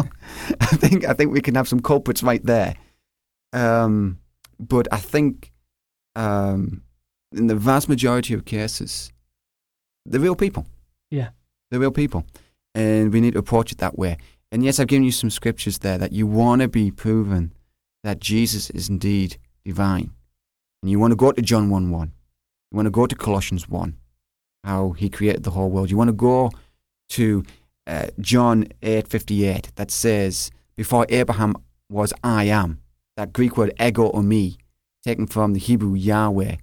[0.59, 2.75] I think I think we can have some culprits right there.
[3.53, 4.19] Um,
[4.59, 5.51] but I think
[6.15, 6.83] um,
[7.31, 9.11] in the vast majority of cases,
[10.05, 10.65] they're real people.
[11.09, 11.29] Yeah.
[11.71, 12.25] They're real people.
[12.75, 14.17] And we need to approach it that way.
[14.51, 17.53] And yes, I've given you some scriptures there that you want to be proven
[18.03, 20.11] that Jesus is indeed divine.
[20.81, 22.13] And you want to go to John 1 1.
[22.71, 23.95] You want to go to Colossians 1,
[24.63, 25.89] how he created the whole world.
[25.89, 26.51] You want to go
[27.09, 27.43] to
[27.87, 31.55] uh, John eight fifty eight that says, Before Abraham
[31.89, 32.79] was I am.
[33.17, 34.57] That Greek word ego eimi,
[35.03, 36.55] taken from the Hebrew Yahweh,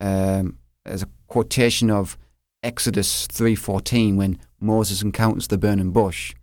[0.00, 2.16] um, as a quotation of
[2.62, 6.34] Exodus 3.14 when Moses encounters the burning bush.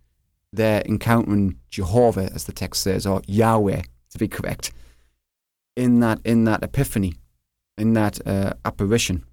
[0.52, 4.72] They're encountering Jehovah, as the text says, or Yahweh, to be correct,
[5.76, 7.14] in that, in that epiphany,
[7.76, 9.24] in that uh, apparition.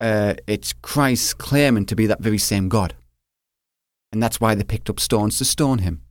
[0.00, 2.94] Uh, it's Christ claiming to be that very same God.
[4.12, 6.02] And that's why they picked up stones to stone him.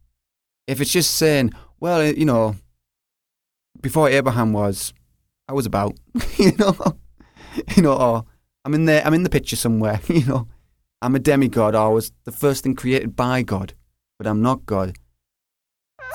[0.67, 2.55] If it's just saying, well, uh, you know,
[3.81, 4.93] before Abraham was,
[5.47, 5.97] I was about,
[6.37, 6.75] you know,
[7.75, 8.25] you know, or
[8.63, 10.47] I'm in there, I'm in the picture somewhere, you know,
[11.01, 13.73] I'm a demigod, I was the first thing created by God,
[14.17, 14.97] but I'm not God.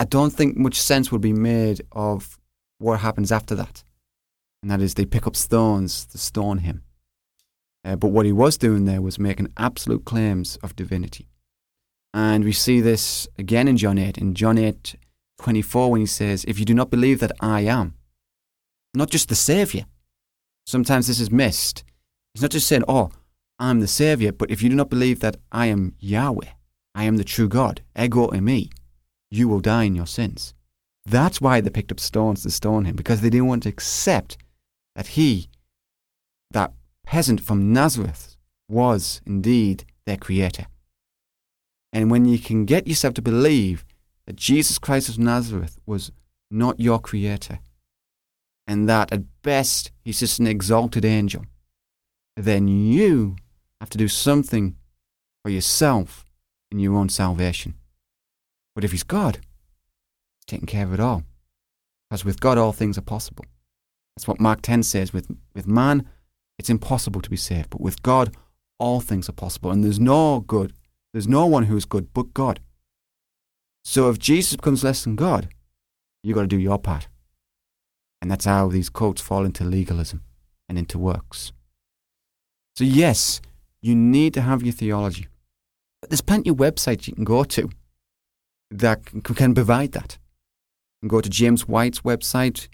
[0.01, 2.39] I don't think much sense would be made of
[2.79, 3.85] what happens after that.
[4.63, 6.83] And that is, they pick up stones to stone him.
[7.85, 11.29] Uh, but what he was doing there was making absolute claims of divinity.
[12.13, 14.97] And we see this again in John 8, in John 8
[15.39, 17.95] 24, when he says, If you do not believe that I am,
[18.93, 19.87] not just the Saviour,
[20.67, 21.83] sometimes this is missed.
[22.35, 23.11] He's not just saying, Oh,
[23.59, 26.49] I'm the Saviour, but if you do not believe that I am Yahweh,
[26.95, 28.71] I am the true God, ego eimi,
[29.31, 30.55] you will die in your sins.
[31.07, 34.37] That's why they picked up stones to stone him, because they didn't want to accept
[34.97, 35.49] that he,
[36.51, 36.73] that
[37.11, 38.37] peasant from Nazareth,
[38.69, 40.67] was indeed their creator.
[41.93, 43.85] And when you can get yourself to believe
[44.27, 46.13] that Jesus Christ of Nazareth was
[46.53, 47.59] not your creator,
[48.65, 51.45] and that at best he's just an exalted angel,
[52.37, 53.35] then you
[53.81, 54.77] have to do something
[55.43, 56.25] for yourself
[56.71, 57.75] in your own salvation.
[58.77, 59.41] But if he's God,
[60.37, 61.25] he's taking care of it all.
[62.09, 63.47] Because with God, all things are possible.
[64.15, 65.13] That's what Mark 10 says.
[65.13, 66.07] With, with man,
[66.61, 67.71] it's impossible to be saved.
[67.71, 68.37] But with God,
[68.79, 69.71] all things are possible.
[69.71, 70.75] And there's no good,
[71.13, 72.61] there's no one who is good but God.
[73.83, 75.49] So if Jesus becomes less than God,
[76.23, 77.09] you've got to do your part.
[78.21, 80.21] And that's how these cults fall into legalism
[80.69, 81.53] and into works.
[82.77, 83.41] So, yes,
[83.81, 85.29] you need to have your theology.
[86.03, 87.71] But there's plenty of websites you can go to
[88.71, 90.19] that can, can provide that.
[91.01, 92.69] You can go to James White's website.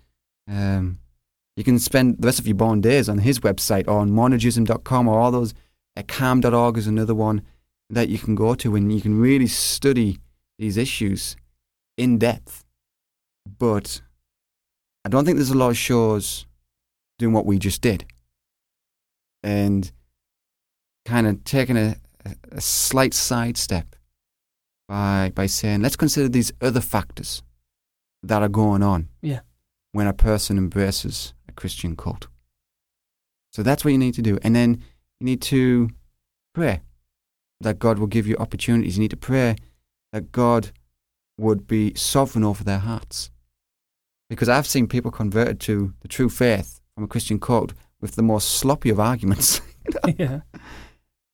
[0.48, 0.98] Um,
[1.56, 5.08] you can spend the rest of your born days on his website or on monergism.com
[5.08, 5.54] or all those.
[5.96, 7.42] Uh, carm.org is another one
[7.88, 10.18] that you can go to and you can really study
[10.58, 11.36] these issues
[11.96, 12.64] in depth.
[13.58, 14.02] But
[15.04, 16.46] I don't think there's a lot of shows
[17.18, 18.04] doing what we just did
[19.42, 19.90] and
[21.04, 21.96] kind of taking a,
[22.50, 23.94] a slight sidestep
[24.88, 27.42] by by saying let's consider these other factors
[28.22, 29.40] that are going on Yeah.
[29.92, 32.28] when a person embraces Christian cult.
[33.52, 34.82] So that's what you need to do, and then
[35.20, 35.90] you need to
[36.54, 36.80] pray
[37.60, 38.96] that God will give you opportunities.
[38.96, 39.56] You need to pray
[40.12, 40.70] that God
[41.38, 43.30] would be sovereign over their hearts,
[44.28, 48.22] because I've seen people converted to the true faith from a Christian cult with the
[48.22, 49.60] most sloppy of arguments.
[50.18, 50.40] yeah.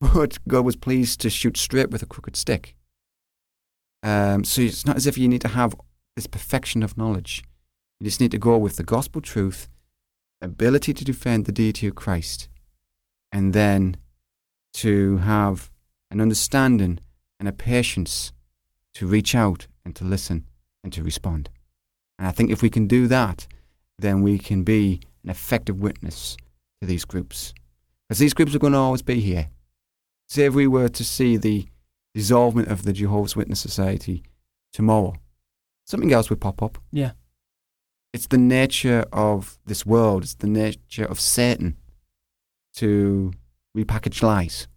[0.01, 2.77] but God was pleased to shoot straight with a crooked stick.
[4.03, 5.75] Um, so it's not as if you need to have
[6.17, 7.43] this perfection of knowledge.
[8.01, 9.69] You just need to go with the gospel truth,
[10.43, 12.49] ability to defend the deity of Christ,
[13.31, 13.97] and then
[14.75, 15.71] to have
[16.11, 16.99] an understanding
[17.39, 18.33] and a patience
[18.95, 20.47] to reach out and to listen
[20.85, 21.49] and to respond.
[22.19, 23.47] And I think if we can do that,
[23.99, 26.37] then we can be an effective witness
[26.81, 27.55] to these groups.
[28.09, 29.49] Because these groups are going to always be here.
[30.29, 31.67] Say if we were to see the
[32.17, 34.23] dissolvement of the Jehovah's Witness Society
[34.73, 35.15] tomorrow,
[35.87, 36.79] something else would pop up.
[36.91, 37.13] Yeah.
[38.13, 41.77] It's the nature of this world, it's the nature of Satan
[42.75, 43.33] to
[43.77, 44.69] repackage lies.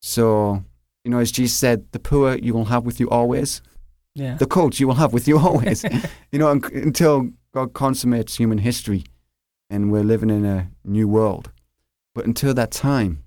[0.00, 0.62] So,
[1.04, 3.62] you know, as Jesus said, the poor you will have with you always,
[4.14, 4.36] Yeah.
[4.36, 5.84] the cults you will have with you always.
[6.32, 9.04] you know, un- until God consummates human history
[9.70, 11.50] and we're living in a new world.
[12.14, 13.22] But until that time,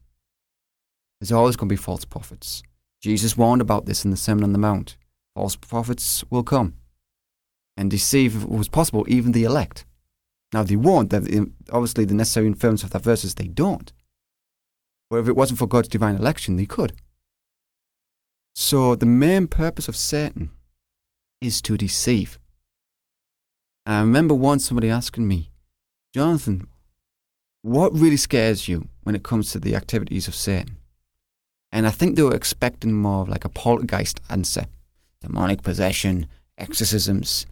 [1.19, 2.63] there's always going to be false prophets.
[3.01, 4.95] Jesus warned about this in the Sermon on the Mount.
[5.35, 6.75] False prophets will come
[7.77, 9.85] and deceive, if it was possible, even the elect.
[10.53, 11.13] Now, they won't.
[11.13, 13.91] Obviously, the necessary inference of that verse is they don't.
[15.09, 16.93] But if it wasn't for God's divine election, they could.
[18.53, 20.51] So, the main purpose of Satan
[21.39, 22.37] is to deceive.
[23.85, 25.49] I remember once somebody asking me,
[26.13, 26.67] Jonathan,
[27.61, 30.77] what really scares you when it comes to the activities of Satan?
[31.71, 34.65] And I think they were expecting more of like a poltergeist answer
[35.21, 36.25] demonic possession,
[36.57, 37.45] exorcisms,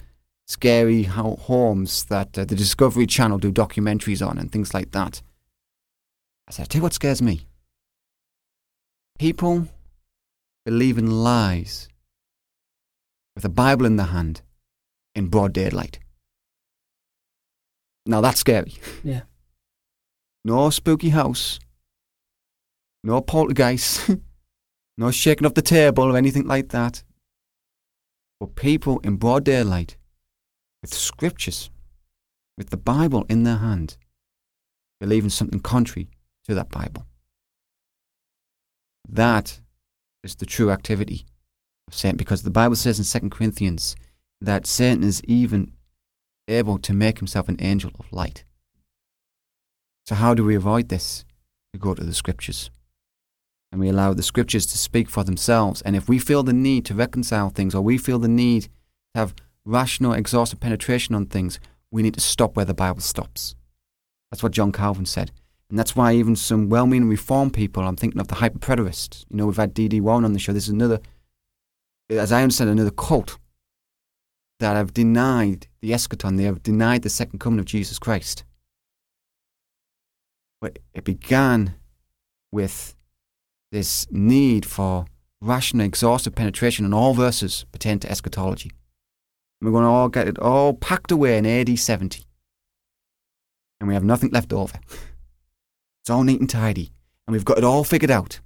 [0.50, 5.22] scary ho- homes that uh, the Discovery Channel do documentaries on, and things like that.
[6.48, 7.46] I said, I tell you what scares me.
[9.20, 9.68] People
[10.66, 11.88] believe in lies
[13.36, 14.42] with a Bible in their hand
[15.14, 16.00] in broad daylight.
[18.08, 18.74] Now that's scary.
[19.04, 19.22] Yeah.
[20.46, 21.60] No spooky house,
[23.04, 24.10] no poltergeist,
[24.98, 27.04] no shaking of the table or anything like that.
[28.40, 29.98] But people in broad daylight
[30.82, 31.70] with the scriptures,
[32.58, 33.98] with the Bible in their hand,
[35.00, 36.10] believing something contrary
[36.48, 37.06] to that Bible.
[39.08, 39.60] That
[40.24, 41.26] is the true activity
[41.88, 43.96] of Satan because the Bible says in 2 Corinthians
[44.42, 45.72] that Satan is even
[46.48, 48.44] able to make himself an angel of light.
[50.06, 51.26] So, how do we avoid this?
[51.74, 52.72] We go to the scriptures
[53.72, 55.82] and we allow the scriptures to speak for themselves.
[55.84, 58.70] And if we feel the need to reconcile things or we feel the need to
[59.16, 59.36] have
[59.66, 61.60] rational, exhaustive penetration on things,
[61.92, 63.56] we need to stop where the Bible stops.
[64.32, 65.32] That's what John Calvin said.
[65.70, 69.26] And that's why even some well meaning reform people, I'm thinking of the hyperpreterists.
[69.30, 70.54] You know, we've had Dee Dee Warren on the show.
[70.54, 71.00] This is another,
[72.10, 73.38] as I understand, another cult
[74.60, 76.38] that have denied the eschaton.
[76.38, 78.44] They have denied the second coming of Jesus Christ.
[80.60, 81.76] But it began
[82.52, 82.96] with
[83.72, 85.06] this need for
[85.40, 88.72] rational, exhaustive penetration on all verses pertaining to eschatology.
[89.62, 92.24] We're going to all get it all packed away in AD 70.
[93.80, 94.80] And we have nothing left over.
[96.02, 96.92] It's all neat and tidy.
[97.28, 98.40] And we've got it all figured out.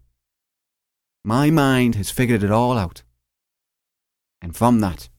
[1.23, 3.03] My mind has figured it all out.
[4.41, 5.09] And from that,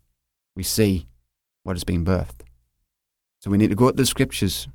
[0.55, 1.07] we see
[1.63, 2.43] what has been birthed.
[3.41, 4.69] So we need to go to the scriptures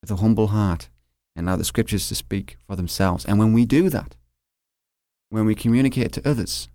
[0.00, 0.88] with a humble heart
[1.34, 3.24] and allow the scriptures to speak for themselves.
[3.24, 4.14] And when we do that,
[5.30, 6.68] when we communicate to others,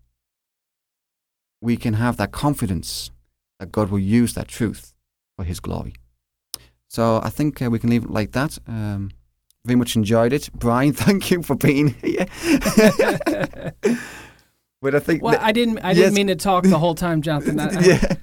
[1.61, 3.11] we can have that confidence
[3.59, 4.93] that God will use that truth
[5.35, 5.93] for His glory.
[6.87, 8.57] So I think uh, we can leave it like that.
[8.67, 9.11] Um,
[9.65, 10.49] very much enjoyed it.
[10.53, 12.25] Brian, thank you for being here.
[14.81, 15.79] but I think Well, I didn't.
[15.79, 15.97] I Yes.
[15.97, 17.59] didn't mean to talk the whole time, Jonathan.
[17.59, 18.13] I, I- yeah.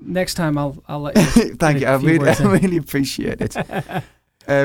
[0.00, 1.54] Next time, I'll I'll let you.
[1.56, 1.86] Thank you.
[1.86, 3.56] I really, I really appreciate it.
[3.56, 4.00] Uh,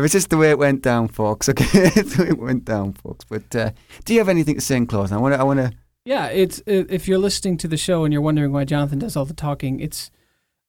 [0.04, 1.50] it's just the way it went down, folks.
[1.50, 3.26] Okay, it's the way it went down, folks.
[3.26, 3.72] But uh,
[4.06, 5.18] do you have anything to say in closing?
[5.18, 5.40] I want to.
[5.40, 5.72] I want to.
[6.06, 9.26] Yeah, it's if you're listening to the show and you're wondering why Jonathan does all
[9.26, 10.12] the talking, it's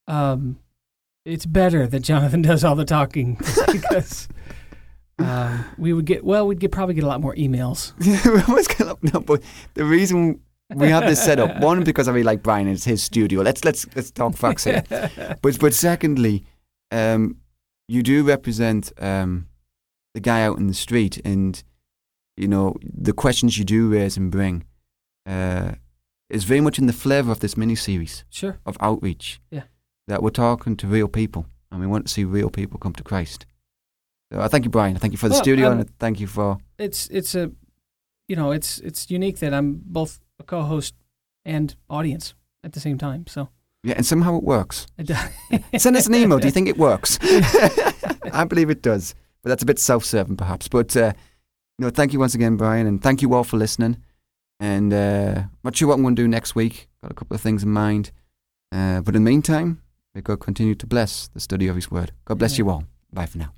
[0.07, 0.59] um,
[1.25, 3.35] it's better that Jonathan does all the talking
[3.71, 4.29] because
[5.19, 7.93] um, we would get well, we'd get probably get a lot more emails.
[8.33, 9.03] we always get up.
[9.03, 9.41] No, but
[9.73, 10.39] the reason
[10.73, 12.67] we have this set up, one because I really like Brian.
[12.67, 13.41] It's his studio.
[13.41, 14.83] Let's let's let's talk facts here.
[15.41, 16.45] But but secondly,
[16.91, 17.37] um,
[17.89, 19.47] you do represent um,
[20.13, 21.61] the guy out in the street, and
[22.37, 24.63] you know the questions you do raise and bring
[25.25, 25.73] uh,
[26.29, 28.59] is very much in the flavour of this mini series Sure.
[28.65, 29.39] of outreach.
[29.51, 29.63] Yeah.
[30.07, 33.03] that we're talking to real people, and we want to see real people come to
[33.03, 33.45] Christ.
[34.31, 34.95] So I thank you, Brian.
[34.95, 37.33] I thank you for the Well, studio, um, and I thank you for It's it's
[37.35, 37.51] a
[38.27, 40.93] you know it's it's unique that I'm both a co-host
[41.43, 43.25] and audience at the same time.
[43.27, 43.49] So
[43.83, 44.85] yeah, and somehow it works.
[44.97, 45.29] it does-
[45.83, 46.39] Send us an email.
[46.39, 47.17] Do you think it works?
[48.33, 50.67] I believe it does, but that's a bit self-serving, perhaps.
[50.67, 51.13] But uh,
[51.79, 53.97] no, thank you once again, Brian, and thank you all for listening.
[54.59, 56.87] And uh, not sure what I'm going to do next week.
[57.01, 58.11] Got a couple of things in mind,
[58.71, 59.81] uh, but in the meantime,
[60.13, 62.11] may God continue to bless the study of His Word.
[62.25, 62.65] God bless Amen.
[62.65, 62.83] you all.
[63.11, 63.53] Bye for now.